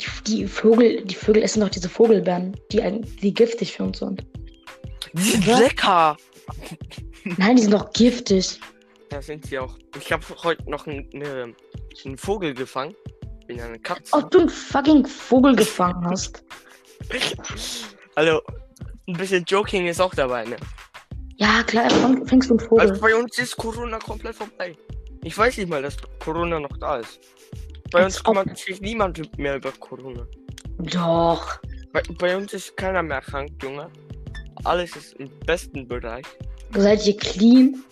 Die, 0.01 0.25
die, 0.39 0.47
Vögel, 0.47 1.05
die 1.05 1.15
Vögel 1.15 1.43
essen 1.43 1.61
doch 1.61 1.69
diese 1.69 1.89
Vogelbeeren, 1.89 2.57
die, 2.73 2.83
eigentlich- 2.83 3.17
die 3.17 3.33
giftig 3.33 3.73
für 3.73 3.85
uns 3.85 3.99
sind. 3.99 4.25
Die 5.13 5.23
sind 5.23 5.47
Was? 5.47 5.61
lecker! 5.61 6.17
Nein, 7.37 7.57
die 7.57 7.63
sind 7.63 7.73
doch 7.73 7.93
giftig. 7.93 8.59
Ja, 9.13 9.21
sind 9.23 9.47
sie 9.47 9.59
auch. 9.59 9.77
Ich 10.01 10.11
habe 10.13 10.25
heute 10.43 10.69
noch 10.71 10.87
einen, 10.87 11.09
ne, 11.13 11.55
einen 12.05 12.19
Vogel 12.19 12.55
gefangen. 12.55 12.95
Bin 13.47 13.61
eine 13.61 13.79
Katze. 13.79 14.13
Ob 14.15 14.31
du 14.31 14.41
einen 14.41 14.49
fucking 14.49 15.05
Vogel 15.07 15.55
gefangen 15.55 16.05
hast. 16.07 16.43
Also, 18.15 18.43
ein 19.09 19.15
bisschen 19.15 19.43
Joking 19.45 19.87
ist 19.87 19.99
auch 20.01 20.15
dabei, 20.15 20.45
ne? 20.45 20.57
Ja, 21.37 21.62
klar, 21.62 21.90
fängst 22.27 22.51
du 22.51 22.55
einen 22.59 22.68
Vogel. 22.68 22.88
Also 22.88 23.01
bei 23.01 23.14
uns 23.14 23.38
ist 23.38 23.57
Corona 23.57 23.99
komplett 23.99 24.35
vorbei. 24.37 24.77
Ich 25.25 25.37
weiß 25.37 25.57
nicht 25.57 25.68
mal, 25.68 25.83
dass 25.83 25.97
Corona 26.18 26.59
noch 26.61 26.77
da 26.79 26.99
ist. 26.99 27.21
Bei 27.90 28.05
Als 28.05 28.16
uns 28.16 28.25
kümmert 28.25 28.57
sich 28.59 28.81
niemand 28.81 29.38
mehr 29.38 29.57
über 29.57 29.73
Corona. 29.73 30.27
Doch. 30.79 31.59
Bei, 31.92 32.03
bei 32.18 32.37
uns 32.37 32.53
ist 32.53 32.77
keiner 32.77 33.03
mehr 33.03 33.21
krank, 33.21 33.51
Junge. 33.62 33.90
Alles 34.64 34.97
ist 34.97 35.14
im 35.14 35.31
besten 35.47 35.87
Bereich. 35.87 36.25
Seid 36.75 37.07
ihr 37.07 37.16
clean? 37.16 37.83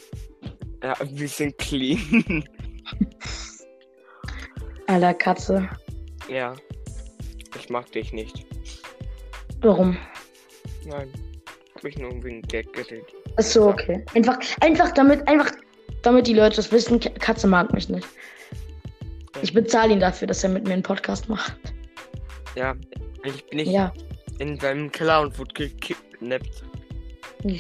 Ja, 0.83 0.96
wir 1.03 1.29
sind 1.29 1.57
clean. 1.59 2.44
Alter 4.87 5.14
Katze. 5.14 5.68
ja. 6.29 6.55
Ich 7.59 7.68
mag 7.68 7.90
dich 7.92 8.12
nicht. 8.12 8.46
Warum? 9.61 9.96
Nein. 10.87 11.11
Hab 11.74 11.85
ich 11.85 11.98
nur 11.98 12.11
wegen 12.22 12.42
Gag 12.42 12.72
geredet. 12.72 13.12
Ist 13.37 13.53
so 13.53 13.69
okay. 13.69 14.05
Einfach, 14.14 14.38
einfach 14.61 14.90
damit, 14.93 15.27
einfach 15.29 15.51
damit 16.03 16.27
die 16.27 16.35
Leute 16.35 16.57
das 16.57 16.73
wissen, 16.73 17.01
Katze 17.01 17.47
mag 17.47 17.73
mich 17.73 17.88
nicht. 17.88 18.07
Ich 19.43 19.55
bezahle 19.55 19.93
ihn 19.93 20.01
dafür, 20.01 20.29
dass 20.29 20.43
er 20.45 20.51
mit 20.51 20.64
mir 20.66 20.75
einen 20.75 20.83
Podcast 20.83 21.29
macht. 21.29 21.55
Ja. 22.57 22.75
Ich 23.25 23.45
bin 23.47 23.59
nicht 23.59 23.71
Ja. 23.71 23.93
in 24.38 24.59
seinem 24.59 24.90
Keller 24.90 25.21
und 25.21 25.38
wurde 25.38 25.55
gekidnappt. 25.55 26.64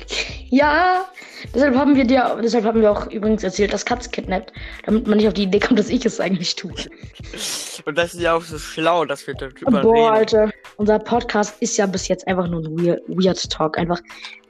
Ja, 0.50 1.08
deshalb 1.54 1.74
haben 1.76 1.94
wir 1.96 2.04
dir, 2.04 2.38
deshalb 2.42 2.64
haben 2.64 2.82
wir 2.82 2.90
auch 2.90 3.06
übrigens 3.06 3.44
erzählt, 3.44 3.72
dass 3.72 3.86
Katz 3.86 4.10
kidnappt, 4.10 4.52
damit 4.84 5.06
man 5.06 5.16
nicht 5.16 5.28
auf 5.28 5.32
die 5.32 5.44
Idee 5.44 5.60
kommt, 5.60 5.78
dass 5.78 5.88
ich 5.88 6.04
es 6.04 6.20
eigentlich 6.20 6.56
tue. 6.56 6.74
Und 7.86 7.96
das 7.96 8.12
ist 8.12 8.20
ja 8.20 8.34
auch 8.34 8.42
so 8.42 8.58
schlau, 8.58 9.04
dass 9.04 9.26
wir 9.26 9.34
darüber 9.34 9.80
Boah, 9.80 9.94
reden. 9.94 10.14
Alter, 10.14 10.50
unser 10.80 10.98
Podcast 10.98 11.60
ist 11.60 11.76
ja 11.76 11.84
bis 11.84 12.08
jetzt 12.08 12.26
einfach 12.26 12.48
nur 12.48 12.62
ein 12.62 12.78
Weird, 12.78 13.02
Weird 13.06 13.50
Talk. 13.50 13.76
Einfach, 13.76 14.00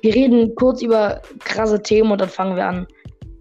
wir 0.01 0.15
reden 0.15 0.55
kurz 0.55 0.81
über 0.81 1.21
krasse 1.41 1.83
Themen 1.83 2.13
und 2.13 2.21
dann 2.21 2.29
fangen 2.29 2.55
wir 2.55 2.65
an, 2.67 2.87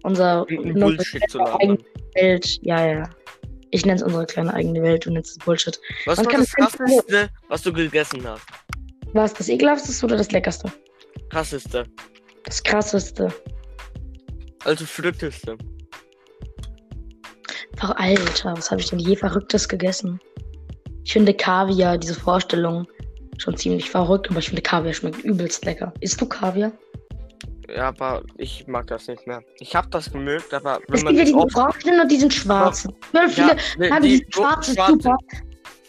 unser 0.02 0.44
Bullshit 0.46 1.22
zu 1.30 1.40
eigene 1.40 1.78
Welt, 2.16 2.58
ja, 2.62 2.84
ja. 2.84 3.10
Ich 3.70 3.86
nenne 3.86 3.98
es 3.98 4.02
unsere 4.02 4.26
kleine 4.26 4.52
eigene 4.52 4.82
Welt, 4.82 5.06
du 5.06 5.12
nennst 5.12 5.30
es 5.30 5.38
Bullshit. 5.38 5.78
Was 6.04 6.16
Man 6.16 6.26
war 6.26 6.32
kann 6.32 6.40
das 6.40 6.52
krasseste, 6.52 7.30
was 7.46 7.62
du 7.62 7.72
gegessen 7.72 8.26
hast? 8.26 8.44
War 9.12 9.24
es 9.24 9.34
das 9.34 9.48
ekelhafteste 9.48 10.06
oder 10.06 10.16
das 10.16 10.32
leckerste? 10.32 10.72
Krasseste. 11.28 11.84
Das 12.42 12.60
krasseste. 12.60 13.32
Also 14.64 14.84
verrückteste. 14.84 15.56
Alter, 17.78 18.56
was 18.56 18.68
habe 18.72 18.80
ich 18.80 18.90
denn 18.90 18.98
je 18.98 19.14
Verrücktes 19.14 19.68
gegessen? 19.68 20.18
Ich 21.10 21.14
finde 21.14 21.34
Kaviar, 21.34 21.98
diese 21.98 22.14
Vorstellung, 22.14 22.86
schon 23.36 23.56
ziemlich 23.56 23.90
verrückt, 23.90 24.30
aber 24.30 24.38
ich 24.38 24.46
finde 24.46 24.62
Kaviar 24.62 24.94
schmeckt 24.94 25.24
übelst 25.24 25.64
lecker. 25.64 25.92
Isst 25.98 26.20
du 26.20 26.26
Kaviar? 26.26 26.70
Ja, 27.68 27.88
aber 27.88 28.22
ich 28.38 28.64
mag 28.68 28.86
das 28.86 29.08
nicht 29.08 29.26
mehr. 29.26 29.42
Ich 29.58 29.74
hab 29.74 29.90
das 29.90 30.12
gemögt, 30.12 30.54
aber 30.54 30.78
wenn 30.86 30.94
Es 30.98 31.02
man 31.02 31.16
gibt 31.16 31.26
ja 31.28 31.34
diesen 31.34 31.56
orangenen 31.56 32.00
und 32.02 32.12
diesen 32.12 32.30
schwarzen. 32.30 32.94
Voll 33.10 33.28
viele 33.28 33.56
ne, 33.78 33.90
haben 33.90 34.04
diesen 34.04 34.32
schwarzen 34.32 34.76
super. 34.86 35.18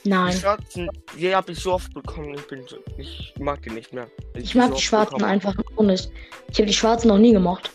Die 0.03 0.09
Nein, 0.09 0.33
schwarzen, 0.33 0.89
die 1.15 1.35
habe 1.35 1.51
ich 1.51 1.59
so 1.59 1.73
oft 1.73 1.93
bekommen. 1.93 2.33
Ich 2.33 2.47
bin 2.47 2.63
so, 2.67 2.77
ich 2.97 3.31
mag 3.37 3.61
die 3.61 3.69
nicht 3.69 3.93
mehr. 3.93 4.07
ich 4.33 4.53
die 4.53 4.57
mag 4.57 4.69
so 4.69 4.73
die 4.77 4.81
schwarzen 4.81 5.17
bekomme. 5.17 5.31
einfach 5.31 5.53
auch 5.77 5.83
nicht. 5.83 6.11
Ich 6.49 6.57
habe 6.57 6.65
die 6.65 6.73
schwarzen 6.73 7.09
noch 7.09 7.19
nie 7.19 7.33
gemocht. 7.33 7.69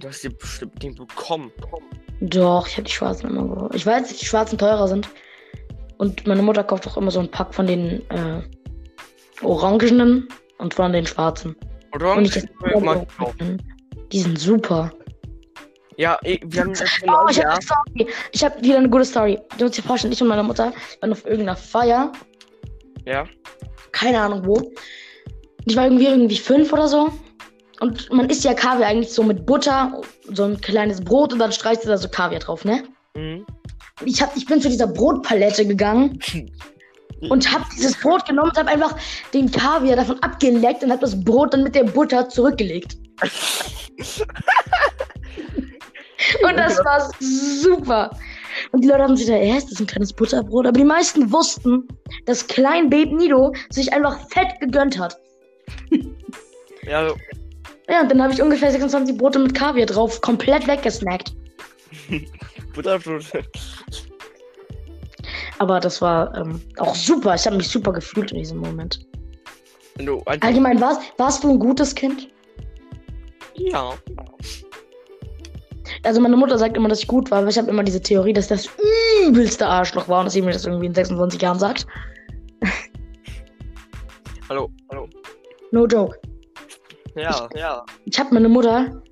Du 0.00 0.08
hast 0.08 0.22
die 0.22 0.28
bestimmt 0.28 0.82
nie 0.82 0.90
bekommen. 0.90 1.50
Doch, 2.20 2.68
ich 2.68 2.74
habe 2.74 2.84
die 2.84 2.92
schwarzen 2.92 3.30
immer 3.30 3.48
gemocht. 3.48 3.74
Ich 3.74 3.86
weiß, 3.86 4.06
dass 4.06 4.18
die 4.18 4.26
schwarzen 4.26 4.58
teurer 4.58 4.86
sind. 4.86 5.08
Und 5.98 6.26
meine 6.26 6.42
Mutter 6.42 6.64
kauft 6.64 6.86
auch 6.86 6.96
immer 6.96 7.10
so 7.10 7.20
einen 7.20 7.30
Pack 7.30 7.54
von 7.54 7.66
den 7.66 8.02
äh, 8.10 8.42
orangenen 9.42 10.28
und 10.58 10.74
von 10.74 10.92
den 10.92 11.06
schwarzen. 11.06 11.56
Und 11.92 12.02
Orange 12.02 12.28
ich 12.28 12.36
esse 12.36 12.80
mag 12.80 13.06
ich 13.08 13.24
auch. 13.24 13.34
Die 14.12 14.20
sind 14.20 14.38
super. 14.38 14.90
Ja, 15.96 16.18
ich, 16.22 16.40
wir 16.44 16.62
haben 16.62 16.72
Oh, 16.72 17.00
genau, 17.00 17.28
ich 17.28 17.38
habe 17.38 17.48
ja. 17.48 17.52
eine 17.52 17.62
Story. 17.62 18.06
Ich 18.32 18.44
habe 18.44 18.62
wieder 18.62 18.78
eine 18.78 18.88
gute 18.88 19.04
Story. 19.04 19.38
Du 19.58 19.64
musst 19.64 19.78
dir 19.78 19.82
vorstellen, 19.82 20.12
ich 20.12 20.20
und 20.20 20.28
meine 20.28 20.42
Mutter 20.42 20.72
waren 21.00 21.12
auf 21.12 21.24
irgendeiner 21.24 21.56
Feier. 21.56 22.12
Ja. 23.06 23.24
Keine 23.92 24.20
Ahnung 24.20 24.44
wo. 24.44 24.72
Ich 25.66 25.76
war 25.76 25.84
irgendwie 25.84 26.06
irgendwie 26.06 26.36
fünf 26.36 26.72
oder 26.72 26.88
so. 26.88 27.12
Und 27.80 28.10
man 28.12 28.28
isst 28.28 28.44
ja 28.44 28.54
Kaviar 28.54 28.88
eigentlich 28.88 29.12
so 29.12 29.22
mit 29.22 29.46
Butter, 29.46 30.00
so 30.32 30.44
ein 30.44 30.60
kleines 30.60 31.00
Brot 31.02 31.32
und 31.32 31.38
dann 31.38 31.52
streichst 31.52 31.84
du 31.84 31.88
da 31.88 31.98
so 31.98 32.08
Kaviar 32.08 32.40
drauf, 32.40 32.64
ne? 32.64 32.84
Mhm. 33.16 33.44
Ich, 34.04 34.20
hab, 34.20 34.36
ich 34.36 34.46
bin 34.46 34.60
zu 34.60 34.68
dieser 34.68 34.86
Brotpalette 34.88 35.66
gegangen 35.66 36.18
und 37.30 37.52
hab 37.52 37.68
dieses 37.70 37.96
Brot 38.00 38.26
genommen 38.26 38.50
und 38.50 38.58
hab 38.58 38.66
einfach 38.66 38.96
den 39.32 39.50
Kaviar 39.50 39.96
davon 39.96 40.18
abgeleckt 40.20 40.82
und 40.82 40.90
hab 40.90 41.00
das 41.00 41.22
Brot 41.22 41.54
dann 41.54 41.62
mit 41.62 41.74
der 41.74 41.84
Butter 41.84 42.28
zurückgelegt. 42.28 42.96
Und 46.42 46.56
das 46.56 46.78
war 46.78 47.10
super. 47.20 48.10
Und 48.72 48.82
die 48.82 48.88
Leute 48.88 49.02
haben 49.02 49.16
sich 49.16 49.26
gedacht, 49.26 49.44
ja, 49.44 49.56
ist 49.56 49.70
das 49.70 49.80
ein 49.80 49.86
kleines 49.86 50.12
Butterbrot? 50.12 50.66
Aber 50.66 50.78
die 50.78 50.84
meisten 50.84 51.30
wussten, 51.30 51.86
dass 52.26 52.46
Klein 52.46 52.88
Babe 52.88 53.14
Nido 53.14 53.52
sich 53.70 53.92
einfach 53.92 54.18
fett 54.30 54.58
gegönnt 54.60 54.98
hat. 54.98 55.18
Ja, 56.86 57.08
so, 57.08 57.16
Ja, 57.88 58.02
und 58.02 58.10
dann 58.10 58.22
habe 58.22 58.34
ich 58.34 58.42
ungefähr 58.42 58.70
26 58.70 59.16
Brote 59.16 59.38
mit 59.38 59.54
Kaviar 59.54 59.86
drauf, 59.86 60.20
komplett 60.20 60.66
weggesnackt. 60.66 61.32
Butterbrot. 62.74 63.24
Aber 65.58 65.80
das 65.80 66.02
war 66.02 66.34
ähm, 66.36 66.60
auch 66.78 66.94
super. 66.94 67.34
Ich 67.34 67.46
habe 67.46 67.56
mich 67.56 67.68
super 67.68 67.92
gefühlt 67.92 68.32
in 68.32 68.38
diesem 68.38 68.58
Moment. 68.58 69.06
Einfach, 69.98 70.48
Allgemein, 70.48 70.80
warst, 70.80 71.00
warst 71.18 71.44
du 71.44 71.50
ein 71.50 71.58
gutes 71.58 71.94
Kind? 71.94 72.28
ja. 73.54 73.92
Also 76.02 76.20
meine 76.20 76.36
Mutter 76.36 76.58
sagt 76.58 76.76
immer, 76.76 76.88
dass 76.88 77.00
ich 77.00 77.06
gut 77.06 77.30
war, 77.30 77.38
aber 77.38 77.48
ich 77.48 77.56
habe 77.56 77.70
immer 77.70 77.82
diese 77.82 78.00
Theorie, 78.00 78.32
dass 78.32 78.48
das 78.48 78.68
übelste 79.26 79.66
Arschloch 79.66 80.06
war 80.08 80.18
und 80.20 80.26
dass 80.26 80.34
sie 80.34 80.42
mir 80.42 80.52
das 80.52 80.66
irgendwie 80.66 80.86
in 80.86 80.94
26 80.94 81.40
Jahren 81.40 81.58
sagt. 81.58 81.86
Hallo, 84.50 84.70
hallo. 84.90 85.08
No 85.70 85.86
joke. 85.86 86.18
Ja, 87.16 87.48
ja. 87.54 87.84
Ich 88.04 88.18
habe 88.18 88.34
meine 88.34 88.48
Mutter. 88.48 89.02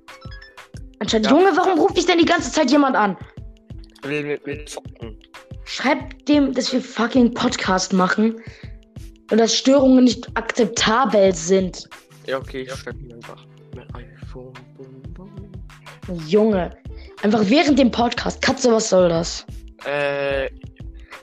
Anstatt, 0.99 1.25
Ja. 1.25 1.31
Junge, 1.31 1.51
warum 1.55 1.79
ruft 1.79 1.97
dich 1.97 2.05
denn 2.05 2.19
die 2.19 2.25
ganze 2.25 2.51
Zeit 2.51 2.69
jemand 2.69 2.95
an? 2.95 3.17
Will 4.03 4.23
mit 4.23 4.45
mir 4.45 4.65
zocken. 4.65 5.17
Schreib 5.65 6.25
dem, 6.25 6.53
dass 6.53 6.73
wir 6.73 6.81
fucking 6.81 7.33
Podcast 7.33 7.93
machen 7.93 8.35
und 9.31 9.37
dass 9.37 9.55
Störungen 9.55 10.03
nicht 10.03 10.27
akzeptabel 10.35 11.33
sind. 11.33 11.87
Ja, 12.27 12.37
okay, 12.37 12.61
ich 12.61 12.73
schreib 12.73 12.99
ihn 12.99 13.13
einfach. 13.13 13.45
Mit 13.75 13.85
iPhone. 13.95 14.53
Junge. 16.27 16.71
Einfach 17.21 17.41
während 17.45 17.79
dem 17.79 17.91
Podcast. 17.91 18.41
Katze, 18.41 18.71
was 18.71 18.89
soll 18.89 19.07
das? 19.07 19.45
Äh, 19.85 20.49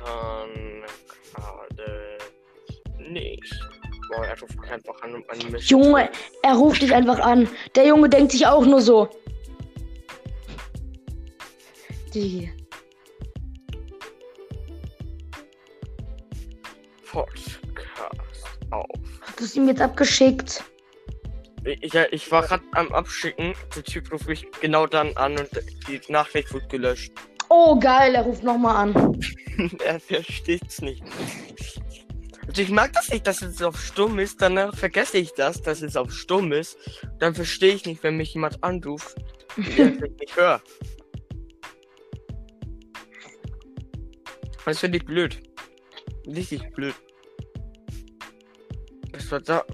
Kann 0.03 0.84
nicht. 3.11 3.53
Boah, 4.09 4.25
er 4.25 4.39
ruft 4.39 4.59
mich 4.59 4.71
einfach 4.71 5.01
an, 5.01 5.15
um 5.15 5.23
an 5.27 5.51
mich. 5.51 5.69
Junge, 5.69 6.09
er 6.43 6.53
ruft 6.53 6.81
dich 6.81 6.93
einfach 6.93 7.19
an. 7.19 7.47
Der 7.75 7.87
Junge 7.87 8.09
denkt 8.09 8.31
sich 8.31 8.45
auch 8.45 8.65
nur 8.65 8.81
so. 8.81 9.09
Die. 12.13 12.51
Podcast 17.09 17.59
auf. 18.71 18.85
Hast 19.21 19.39
du 19.39 19.43
es 19.43 19.55
ihm 19.55 19.67
jetzt 19.67 19.81
abgeschickt? 19.81 20.63
Ich, 21.63 21.93
ja, 21.93 22.05
ich 22.11 22.31
war 22.31 22.43
gerade 22.43 22.63
am 22.73 22.91
Abschicken. 22.93 23.53
Der 23.75 23.83
Typ 23.83 24.11
ruft 24.11 24.27
mich 24.27 24.45
genau 24.61 24.85
dann 24.85 25.15
an 25.17 25.37
und 25.37 25.49
die 25.87 25.99
Nachricht 26.11 26.53
wird 26.53 26.69
gelöscht. 26.69 27.11
Oh, 27.49 27.77
geil, 27.79 28.15
er 28.15 28.23
ruft 28.23 28.43
nochmal 28.43 28.75
an. 28.75 29.19
er 29.83 29.99
versteht's 29.99 30.81
nicht. 30.81 31.03
Also 32.55 32.63
ich 32.63 32.71
mag 32.71 32.93
das 32.93 33.09
nicht, 33.09 33.27
dass 33.27 33.41
es 33.41 33.61
auf 33.61 33.77
stumm 33.77 34.17
ist, 34.17 34.41
dann 34.41 34.71
vergesse 34.71 35.17
ich 35.17 35.33
das, 35.33 35.61
dass 35.61 35.81
es 35.81 35.97
auf 35.97 36.13
stumm 36.13 36.53
ist. 36.53 36.77
Dann 37.19 37.35
verstehe 37.35 37.73
ich 37.73 37.85
nicht, 37.85 38.01
wenn 38.01 38.15
mich 38.15 38.33
jemand 38.33 38.63
anruft, 38.63 39.13
der 39.57 39.93
ich 39.93 39.99
nicht 39.99 40.37
höre. 40.37 40.61
Das 44.63 44.79
finde 44.79 44.99
ich 44.99 45.05
blöd. 45.05 45.37
Richtig 46.27 46.73
blöd. 46.73 46.95
Was 49.11 49.29
war 49.31 49.41
da 49.41 49.65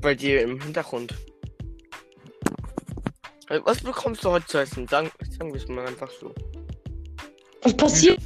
bei 0.00 0.14
dir 0.14 0.40
im 0.40 0.58
Hintergrund? 0.58 1.14
Also, 3.48 3.66
Was 3.66 3.82
bekommst 3.82 4.24
du 4.24 4.30
heute 4.30 4.46
zu 4.46 4.56
essen? 4.56 4.88
Sagen, 4.88 5.12
sagen 5.36 5.52
wir 5.52 5.60
es 5.60 5.68
mal 5.68 5.86
einfach 5.86 6.10
so. 6.10 6.34
Was 7.60 7.76
passiert? 7.76 8.22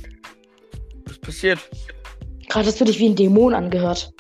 Was 1.07 1.19
passiert? 1.19 1.59
Gerade 2.57 2.69
hast 2.69 2.81
du 2.81 2.87
dich 2.87 2.99
wie 3.01 3.11
ein 3.11 3.15
Dämon 3.15 3.53
angehört. 3.53 4.15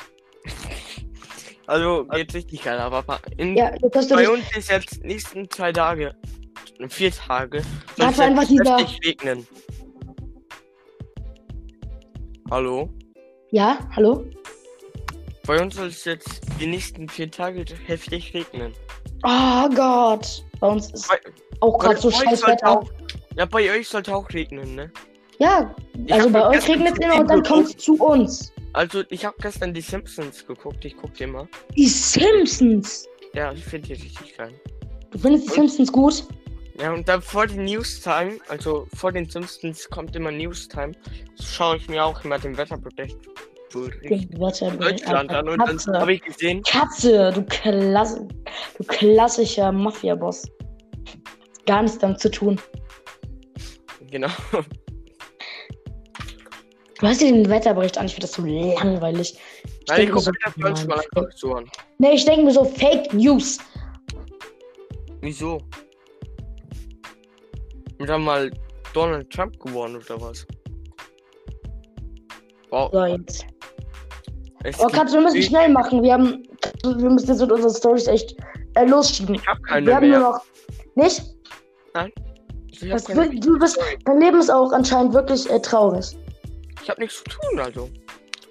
Also 1.66 2.04
geht 2.04 2.34
richtig 2.34 2.62
geil, 2.64 2.78
aber 2.78 3.02
in, 3.38 3.56
Ja, 3.56 3.70
bei 4.10 4.28
uns 4.28 4.44
ist 4.54 4.68
jetzt 4.70 5.02
nächsten 5.02 5.48
zwei 5.48 5.72
Tage, 5.72 6.14
vier 6.90 7.10
Tage, 7.12 7.62
war 7.96 8.08
einfach 8.18 8.44
dieser- 8.44 8.76
heftig 8.76 9.00
regnen. 9.06 9.46
Hallo? 12.50 12.90
Ja, 13.52 13.78
hallo? 13.96 14.26
Bei 15.46 15.58
uns 15.62 15.76
soll 15.76 15.86
es 15.88 16.04
jetzt 16.04 16.42
die 16.60 16.66
nächsten 16.66 17.08
vier 17.08 17.30
Tage 17.30 17.64
heftig 17.86 18.34
regnen. 18.34 18.74
Oh 19.24 19.66
Gott. 19.74 20.44
Bei 20.60 20.66
uns 20.68 20.90
ist 20.90 21.08
Bei, 21.08 21.18
auch 21.60 21.78
gerade 21.78 21.96
so 21.98 22.10
scheiß 22.10 22.46
Wetter. 22.46 22.80
auch, 22.80 22.90
ja, 23.34 23.46
bei 23.46 23.70
euch 23.70 23.88
sollte 23.88 24.14
auch 24.14 24.28
regnen, 24.28 24.74
ne? 24.74 24.92
Ja, 25.38 25.74
Ich 26.04 26.12
also 26.12 26.30
bei 26.30 26.46
euch 26.48 26.68
regnet 26.68 26.94
es 26.94 26.98
immer 26.98 27.20
und 27.20 27.30
dann 27.30 27.42
kommt 27.42 27.68
es 27.68 27.76
zu 27.76 27.94
uns. 27.94 28.52
Also, 28.72 29.02
ich 29.08 29.24
habe 29.24 29.36
gestern 29.40 29.72
die 29.72 29.80
Simpsons 29.80 30.46
geguckt, 30.46 30.84
ich 30.84 30.96
gucke 30.96 31.24
immer. 31.24 31.48
Die 31.76 31.88
Simpsons. 31.88 33.06
Ja, 33.32 33.52
ich 33.52 33.64
finde 33.64 33.88
die 33.88 33.94
richtig 33.94 34.36
geil. 34.36 34.52
Du 35.10 35.18
findest 35.18 35.48
die 35.48 35.52
Simpsons 35.52 35.90
gut? 35.90 36.24
Ja, 36.78 36.92
und 36.92 37.08
dann 37.08 37.22
vor 37.22 37.46
den 37.46 37.64
News-Time, 37.64 38.38
also 38.48 38.86
vor 38.94 39.12
den 39.12 39.28
Simpsons 39.30 39.88
kommt 39.88 40.14
immer 40.14 40.30
News-Time, 40.30 40.92
schaue 41.40 41.78
ich 41.78 41.88
mir 41.88 42.04
auch 42.04 42.22
immer 42.22 42.38
den 42.38 42.56
Wetterbericht 42.58 43.16
Deutschland 43.72 45.30
an 45.30 45.48
und 45.48 45.58
dann 45.58 46.00
habe 46.00 46.14
ich 46.14 46.22
gesehen, 46.22 46.62
Katze, 46.62 47.32
du, 47.32 47.42
Klasse, 47.44 48.26
du 48.78 48.84
klassischer 48.84 49.72
Mafia-Boss. 49.72 50.44
Gar 51.66 51.82
nichts 51.82 51.98
damit 51.98 52.20
zu 52.20 52.30
tun. 52.30 52.60
genau, 54.10 54.28
Du 56.98 57.06
hast 57.06 57.20
dir 57.20 57.30
den 57.32 57.48
Wetterbericht 57.48 57.98
an, 57.98 58.06
ich 58.06 58.14
finde 58.14 58.26
das 58.26 58.36
so 58.36 58.42
langweilig. 58.44 59.36
Ich 59.64 59.70
Nein, 59.88 60.02
ich 60.02 60.08
gucke 60.10 60.22
so, 60.22 60.30
mir 60.30 60.72
das 60.72 60.86
nein, 60.86 61.26
so 61.34 61.52
an. 61.54 61.70
Nee, 61.98 62.12
ich 62.14 62.24
denke 62.24 62.44
mir 62.46 62.52
so 62.52 62.64
Fake 62.64 63.12
News. 63.12 63.58
Wieso? 65.20 65.58
Wird 67.98 68.08
dann 68.08 68.22
mal 68.24 68.50
Donald 68.94 69.30
Trump 69.30 69.58
geworden 69.60 69.96
oder 69.96 70.20
was? 70.20 70.46
Wow, 72.70 72.90
So, 72.92 73.04
jetzt. 73.04 73.46
es 74.64 74.80
Oh, 74.80 74.86
Katze, 74.86 75.14
wir 75.14 75.20
müssen 75.22 75.36
ich- 75.36 75.46
schnell 75.46 75.68
machen. 75.70 76.02
Wir 76.02 76.14
haben. 76.14 76.42
Wir 76.84 77.10
müssen 77.10 77.28
jetzt 77.28 77.40
mit 77.40 77.52
unseren 77.52 77.74
Stories 77.74 78.06
echt 78.06 78.36
äh, 78.74 78.84
losschieben. 78.86 79.34
Ich 79.36 79.46
hab 79.46 79.62
keine 79.62 79.86
wir 79.86 79.94
haben 79.96 80.08
mehr. 80.10 80.18
nur 80.18 80.30
noch. 80.32 80.44
Nicht? 80.94 81.22
Keine 81.92 82.12
will- 82.80 83.40
du 83.40 83.58
bist, 83.58 83.78
dein 84.04 84.20
Leben 84.20 84.38
ist 84.40 84.50
auch 84.50 84.72
anscheinend 84.72 85.14
wirklich 85.14 85.48
äh, 85.50 85.60
traurig. 85.60 86.16
Ich 86.86 86.90
hab 86.90 86.98
nichts 86.98 87.16
zu 87.16 87.24
tun, 87.24 87.58
also. 87.58 87.90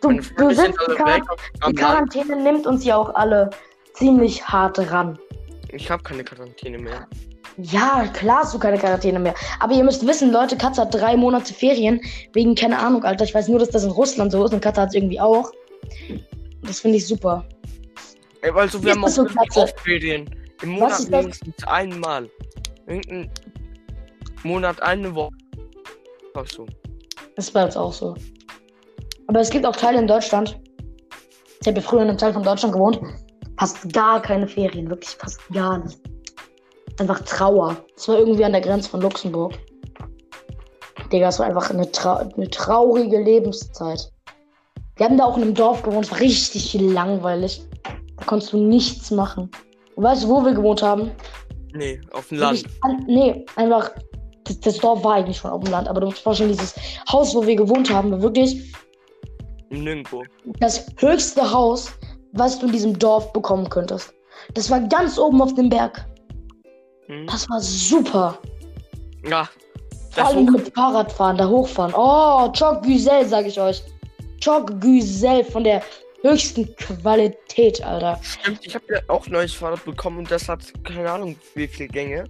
Du, 0.01 0.09
du 0.11 0.19
sind 0.19 0.55
sind 0.57 0.99
alle 0.99 1.21
die, 1.21 1.21
Land. 1.61 1.79
Quarantäne 1.79 2.35
nimmt 2.35 2.67
uns 2.67 2.83
ja 2.83 2.97
auch 2.97 3.15
alle 3.15 3.49
ziemlich 3.93 4.45
hart 4.45 4.77
ran. 4.91 5.17
Ich 5.69 5.89
habe 5.89 6.03
keine 6.03 6.21
Quarantäne 6.21 6.77
mehr. 6.77 7.07
Ja, 7.55 8.05
klar 8.13 8.39
hast 8.39 8.53
du 8.53 8.59
keine 8.59 8.77
Quarantäne 8.77 9.19
mehr. 9.19 9.33
Aber 9.61 9.73
ihr 9.73 9.85
müsst 9.85 10.05
wissen, 10.05 10.33
Leute, 10.33 10.57
Katze 10.57 10.81
hat 10.81 10.93
drei 10.93 11.15
Monate 11.15 11.53
Ferien. 11.53 12.01
Wegen, 12.33 12.55
keine 12.55 12.77
Ahnung, 12.77 13.05
Alter. 13.05 13.23
Ich 13.23 13.33
weiß 13.33 13.47
nur, 13.47 13.59
dass 13.59 13.69
das 13.69 13.85
in 13.85 13.91
Russland 13.91 14.33
so 14.33 14.43
ist 14.43 14.53
und 14.53 14.59
Katze 14.59 14.81
hat 14.81 14.89
es 14.89 14.95
irgendwie 14.95 15.21
auch. 15.21 15.49
Das 16.63 16.81
finde 16.81 16.97
ich 16.97 17.07
super. 17.07 17.47
Ey, 18.41 18.51
Also 18.51 18.83
wir 18.83 18.89
Ist 18.89 18.97
haben 18.97 19.05
auch 19.05 19.07
so, 19.07 19.27
oft 19.61 19.79
Ferien. 19.79 20.29
Im 20.61 20.71
Monat 20.71 21.09
mindestens 21.09 21.63
einmal. 21.67 22.29
Irgendein 22.85 23.31
Monat 24.43 24.81
eine 24.81 25.15
Woche. 25.15 25.31
Ach 26.33 26.47
so. 26.47 26.67
Das 27.35 27.45
ist 27.45 27.51
bei 27.51 27.63
uns 27.63 27.75
auch 27.75 27.93
so. 27.93 28.15
Aber 29.27 29.39
es 29.39 29.49
gibt 29.49 29.65
auch 29.65 29.75
Teile 29.75 29.99
in 29.99 30.07
Deutschland. 30.07 30.59
Ich 31.61 31.67
habe 31.67 31.77
ja 31.79 31.83
früher 31.83 32.01
in 32.01 32.09
einem 32.09 32.17
Teil 32.17 32.33
von 32.33 32.43
Deutschland 32.43 32.73
gewohnt. 32.73 32.99
Fast 33.57 33.91
gar 33.93 34.21
keine 34.21 34.47
Ferien, 34.47 34.89
wirklich 34.89 35.11
fast 35.11 35.39
gar 35.51 35.79
nicht. 35.79 35.99
Einfach 36.99 37.19
Trauer. 37.21 37.77
Das 37.95 38.07
war 38.07 38.19
irgendwie 38.19 38.45
an 38.45 38.51
der 38.51 38.61
Grenze 38.61 38.89
von 38.89 39.01
Luxemburg. 39.01 39.53
Digga, 41.11 41.29
es 41.29 41.39
war 41.39 41.47
einfach 41.47 41.69
eine, 41.69 41.89
trau 41.91 42.17
eine 42.35 42.49
traurige 42.49 43.21
Lebenszeit. 43.21 44.11
Wir 44.95 45.05
haben 45.05 45.17
da 45.17 45.25
auch 45.25 45.37
in 45.37 45.43
einem 45.43 45.53
Dorf 45.53 45.83
gewohnt, 45.83 46.05
es 46.05 46.11
war 46.11 46.19
richtig 46.19 46.73
langweilig. 46.73 47.61
Da 47.83 48.25
konntest 48.25 48.53
du 48.53 48.57
nichts 48.57 49.11
machen. 49.11 49.49
Und 49.95 50.03
weißt 50.03 50.23
du, 50.23 50.29
wo 50.29 50.43
wir 50.45 50.53
gewohnt 50.53 50.81
haben? 50.81 51.11
Nee, 51.73 51.99
auf 52.13 52.29
dem 52.29 52.39
Land. 52.39 52.63
An, 52.81 53.03
nee, 53.07 53.45
einfach. 53.55 53.91
Das, 54.45 54.59
das 54.59 54.77
Dorf 54.77 55.03
war 55.03 55.15
eigentlich 55.15 55.37
schon 55.37 55.51
auf 55.51 55.63
dem 55.63 55.71
Land, 55.71 55.87
aber 55.87 56.01
du 56.01 56.07
musst 56.07 56.19
vorstellen, 56.19 56.51
dieses 56.51 56.75
Haus, 57.11 57.35
wo 57.35 57.45
wir 57.45 57.55
gewohnt 57.55 57.91
haben, 57.91 58.11
war 58.11 58.21
wirklich 58.21 58.73
Nirgendwo. 59.69 60.23
das 60.59 60.85
höchste 60.97 61.51
Haus, 61.51 61.91
was 62.33 62.59
du 62.59 62.67
in 62.67 62.71
diesem 62.71 62.97
Dorf 62.97 63.33
bekommen 63.33 63.69
könntest. 63.69 64.13
Das 64.53 64.69
war 64.69 64.79
ganz 64.81 65.17
oben 65.17 65.41
auf 65.41 65.53
dem 65.55 65.69
Berg. 65.69 66.05
Hm? 67.07 67.27
Das 67.27 67.49
war 67.49 67.59
super. 67.59 68.37
Ja. 69.27 69.49
Vor 70.11 70.27
allem 70.27 70.45
mit 70.45 70.73
Fahrradfahren, 70.73 71.37
da 71.37 71.47
hochfahren. 71.47 71.93
Oh, 71.95 72.51
Choc 72.51 72.83
Güzel, 72.83 73.25
sag 73.25 73.45
ich 73.45 73.59
euch. 73.59 73.83
Choc 74.43 74.79
Güzel 74.79 75.43
von 75.43 75.63
der 75.63 75.81
höchsten 76.21 76.73
Qualität, 76.75 77.83
Alter. 77.83 78.19
Stimmt, 78.21 78.65
ich 78.65 78.75
habe 78.75 78.85
ja 78.89 78.99
auch 79.07 79.27
neues 79.27 79.53
Fahrrad 79.53 79.83
bekommen 79.85 80.19
und 80.19 80.31
das 80.31 80.47
hat 80.47 80.59
keine 80.83 81.11
Ahnung 81.11 81.35
wie 81.53 81.67
viele 81.67 81.89
Gänge. 81.89 82.25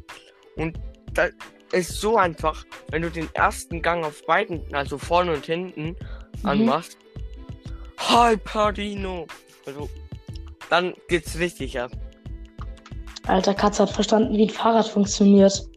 Und 0.57 0.77
da 1.13 1.27
ist 1.75 1.99
so 1.99 2.17
einfach, 2.17 2.65
wenn 2.89 3.01
du 3.01 3.09
den 3.11 3.29
ersten 3.33 3.81
Gang 3.81 4.03
auf 4.05 4.25
beiden, 4.25 4.61
also 4.73 4.97
vorne 4.97 5.33
und 5.33 5.45
hinten, 5.45 5.95
Mhm. 6.41 6.49
anmachst. 6.49 6.97
Hi 7.97 8.37
Padino! 8.37 9.25
Also, 9.65 9.89
dann 10.69 10.93
geht's 11.07 11.37
richtig 11.39 11.79
ab. 11.79 11.91
Alter, 13.27 13.53
Katze 13.53 13.83
hat 13.83 13.89
verstanden, 13.89 14.37
wie 14.37 14.43
ein 14.43 14.49
Fahrrad 14.49 14.87
funktioniert. 14.87 15.67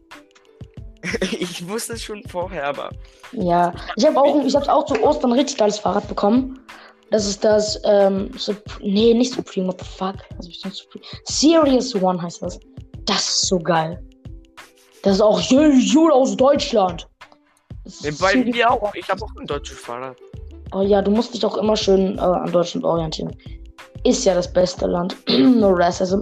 ich 1.21 1.67
wusste 1.67 1.93
es 1.93 2.03
schon 2.03 2.21
vorher, 2.27 2.65
aber 2.67 2.89
Ja, 3.31 3.73
ich 3.95 4.05
habe 4.05 4.19
auch, 4.19 4.43
ich 4.45 4.55
habe 4.55 4.71
auch 4.71 4.85
zu 4.85 5.01
Ostern 5.01 5.31
ein 5.31 5.39
richtig 5.39 5.57
geiles 5.57 5.79
Fahrrad 5.79 6.07
bekommen. 6.07 6.59
Das 7.11 7.25
ist 7.25 7.43
das, 7.43 7.81
ähm, 7.85 8.29
Sup 8.37 8.61
nee, 8.81 9.13
nicht 9.15 9.33
Supreme, 9.33 9.67
what 9.67 9.79
the 9.79 9.85
fuck? 9.85 10.15
Was 10.37 10.45
hab 10.45 10.51
ich 10.51 10.61
denn 10.61 10.71
Supreme? 10.71 11.03
Serious 11.23 11.95
One 11.95 12.21
heißt 12.21 12.41
das. 12.43 12.59
Das 13.05 13.27
ist 13.27 13.47
so 13.47 13.57
geil. 13.57 13.99
Das 15.03 15.15
ist 15.15 15.21
auch 15.21 15.39
Jude 15.41 16.13
aus 16.13 16.35
Deutschland. 16.35 17.07
Bei 18.19 18.35
mir 18.35 18.69
auch. 18.69 18.93
Ich 18.93 19.09
habe 19.09 19.23
auch 19.23 19.35
ein 19.39 19.47
deutsches 19.47 19.79
Fahrrad. 19.79 20.17
Oh 20.71 20.81
ja, 20.81 21.01
du 21.01 21.11
musst 21.11 21.33
dich 21.33 21.45
auch 21.45 21.57
immer 21.57 21.75
schön 21.75 22.17
äh, 22.17 22.21
an 22.21 22.51
Deutschland 22.51 22.85
orientieren. 22.85 23.35
Ist 24.03 24.25
ja 24.25 24.35
das 24.35 24.51
beste 24.51 24.85
Land. 24.85 25.15
no 25.29 25.71
racism. 25.71 26.21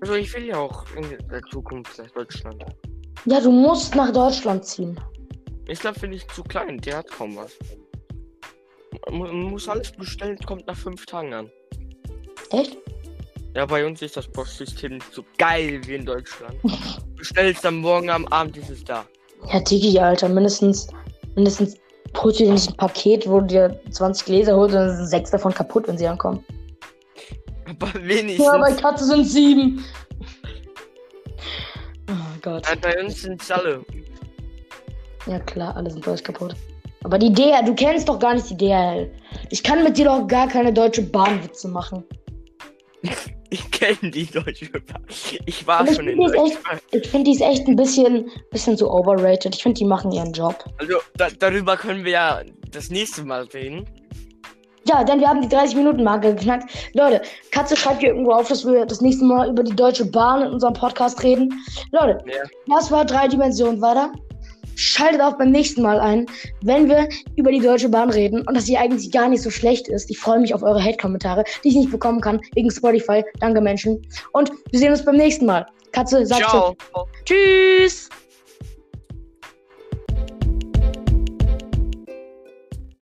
Also 0.00 0.14
ich 0.14 0.34
will 0.34 0.46
ja 0.46 0.56
auch 0.56 0.84
in 0.96 1.16
der 1.28 1.42
Zukunft 1.50 1.98
nach 1.98 2.10
Deutschland. 2.10 2.64
Ja, 3.24 3.40
du 3.40 3.50
musst 3.50 3.94
nach 3.94 4.12
Deutschland 4.12 4.64
ziehen. 4.64 4.98
Island 5.68 5.98
finde 5.98 6.16
ich 6.16 6.26
zu 6.28 6.42
klein, 6.42 6.78
der 6.78 6.98
hat 6.98 7.10
kaum 7.10 7.36
was. 7.36 7.52
Man 9.10 9.20
man 9.20 9.42
muss 9.42 9.68
alles 9.68 9.92
bestellen, 9.92 10.38
kommt 10.46 10.66
nach 10.66 10.76
fünf 10.76 11.04
Tagen 11.06 11.34
an. 11.34 11.50
Echt? 12.50 12.78
Ja, 13.58 13.66
bei 13.66 13.84
uns 13.84 14.00
ist 14.02 14.16
das 14.16 14.28
Postsystem 14.28 14.92
nicht 14.92 15.12
so 15.12 15.24
geil 15.36 15.80
wie 15.84 15.96
in 15.96 16.06
Deutschland. 16.06 16.54
Bestellst 17.16 17.66
am 17.66 17.78
Morgen, 17.78 18.08
am 18.08 18.24
Abend 18.28 18.56
ist 18.56 18.70
es 18.70 18.84
da. 18.84 19.04
Ja, 19.52 19.58
Digi, 19.58 19.98
Alter, 19.98 20.28
mindestens, 20.28 20.86
mindestens 21.34 21.74
holst 22.16 22.38
du 22.38 22.44
dir 22.44 22.52
nicht 22.52 22.68
ein 22.68 22.76
Paket, 22.76 23.28
wo 23.28 23.40
du 23.40 23.46
dir 23.46 23.80
20 23.90 24.26
Gläser 24.26 24.54
holst 24.54 24.76
und 24.76 24.82
dann 24.82 24.96
sind 24.96 25.08
sechs 25.08 25.32
davon 25.32 25.52
kaputt, 25.52 25.88
wenn 25.88 25.98
sie 25.98 26.06
ankommen. 26.06 26.44
Aber 27.68 27.92
wenigstens. 27.94 28.46
Ja, 28.46 28.58
bei 28.58 28.72
Katze 28.74 29.06
sind 29.06 29.24
sieben. 29.24 29.84
Oh 32.08 32.38
Gott. 32.40 32.64
Nein, 32.64 32.78
bei 32.80 33.02
uns 33.02 33.22
sind 33.22 33.42
es 33.42 33.50
alle. 33.50 33.84
Ja 35.26 35.40
klar, 35.40 35.74
alle 35.74 35.90
sind 35.90 36.04
bei 36.04 36.12
euch 36.12 36.22
kaputt. 36.22 36.54
Aber 37.02 37.18
die 37.18 37.32
DHL, 37.32 37.64
du 37.64 37.74
kennst 37.74 38.08
doch 38.08 38.20
gar 38.20 38.34
nicht 38.34 38.48
die 38.50 38.56
DHL. 38.56 39.10
Ich 39.50 39.64
kann 39.64 39.82
mit 39.82 39.98
dir 39.98 40.04
doch 40.04 40.28
gar 40.28 40.46
keine 40.46 40.72
deutsche 40.72 41.02
Bahnwitze 41.02 41.66
machen. 41.66 42.04
Ich 43.50 43.70
kenne 43.70 44.10
die 44.10 44.26
Deutsche 44.26 44.66
Bahn. 44.70 45.02
Ich 45.46 45.66
war 45.66 45.86
ich 45.88 45.96
schon 45.96 46.06
in 46.08 46.18
finde 46.20 46.32
Deutschland. 46.36 46.82
echt- 46.92 47.04
ich 47.04 47.08
find 47.10 47.26
die 47.26 47.32
ist 47.32 47.40
echt 47.40 47.66
ein 47.66 47.76
bisschen, 47.76 48.30
bisschen 48.50 48.76
zu 48.76 48.90
overrated. 48.90 49.54
Ich 49.54 49.62
finde, 49.62 49.78
die 49.78 49.84
machen 49.86 50.12
ihren 50.12 50.32
Job. 50.32 50.64
Also 50.78 50.98
da, 51.16 51.28
darüber 51.38 51.76
können 51.76 52.04
wir 52.04 52.12
ja 52.12 52.42
das 52.72 52.90
nächste 52.90 53.24
Mal 53.24 53.44
reden. 53.54 53.86
Ja, 54.86 55.04
denn 55.04 55.20
wir 55.20 55.28
haben 55.28 55.42
die 55.42 55.48
30-Minuten-Marke 55.54 56.34
geknackt. 56.34 56.70
Leute, 56.94 57.20
Katze 57.50 57.76
schreibt 57.76 58.00
hier 58.00 58.08
irgendwo 58.10 58.32
auf, 58.32 58.48
dass 58.48 58.64
wir 58.66 58.86
das 58.86 59.00
nächste 59.02 59.24
Mal 59.24 59.48
über 59.50 59.62
die 59.62 59.76
Deutsche 59.76 60.06
Bahn 60.06 60.42
in 60.42 60.48
unserem 60.52 60.72
Podcast 60.74 61.22
reden. 61.22 61.52
Leute, 61.92 62.24
Ja. 62.26 62.42
das 62.74 62.90
war 62.90 63.04
drei 63.04 63.28
Dimensionen 63.28 63.80
weiter. 63.82 64.12
Schaltet 64.78 65.20
auch 65.20 65.36
beim 65.36 65.50
nächsten 65.50 65.82
Mal 65.82 65.98
ein, 65.98 66.26
wenn 66.62 66.88
wir 66.88 67.08
über 67.36 67.50
die 67.50 67.60
Deutsche 67.60 67.88
Bahn 67.88 68.10
reden 68.10 68.42
und 68.46 68.56
dass 68.56 68.66
sie 68.66 68.78
eigentlich 68.78 69.10
gar 69.10 69.28
nicht 69.28 69.42
so 69.42 69.50
schlecht 69.50 69.88
ist. 69.88 70.08
Ich 70.08 70.18
freue 70.18 70.38
mich 70.38 70.54
auf 70.54 70.62
eure 70.62 70.82
Hate-Kommentare, 70.82 71.44
die 71.64 71.68
ich 71.68 71.74
nicht 71.74 71.90
bekommen 71.90 72.20
kann 72.20 72.40
wegen 72.54 72.70
Spotify. 72.70 73.24
Danke, 73.40 73.60
Menschen. 73.60 74.06
Und 74.32 74.52
wir 74.70 74.78
sehen 74.78 74.92
uns 74.92 75.04
beim 75.04 75.16
nächsten 75.16 75.46
Mal. 75.46 75.66
Katze, 75.90 76.24
sag 76.24 76.38
Ciao. 76.38 76.76
Tschüss. 77.24 78.08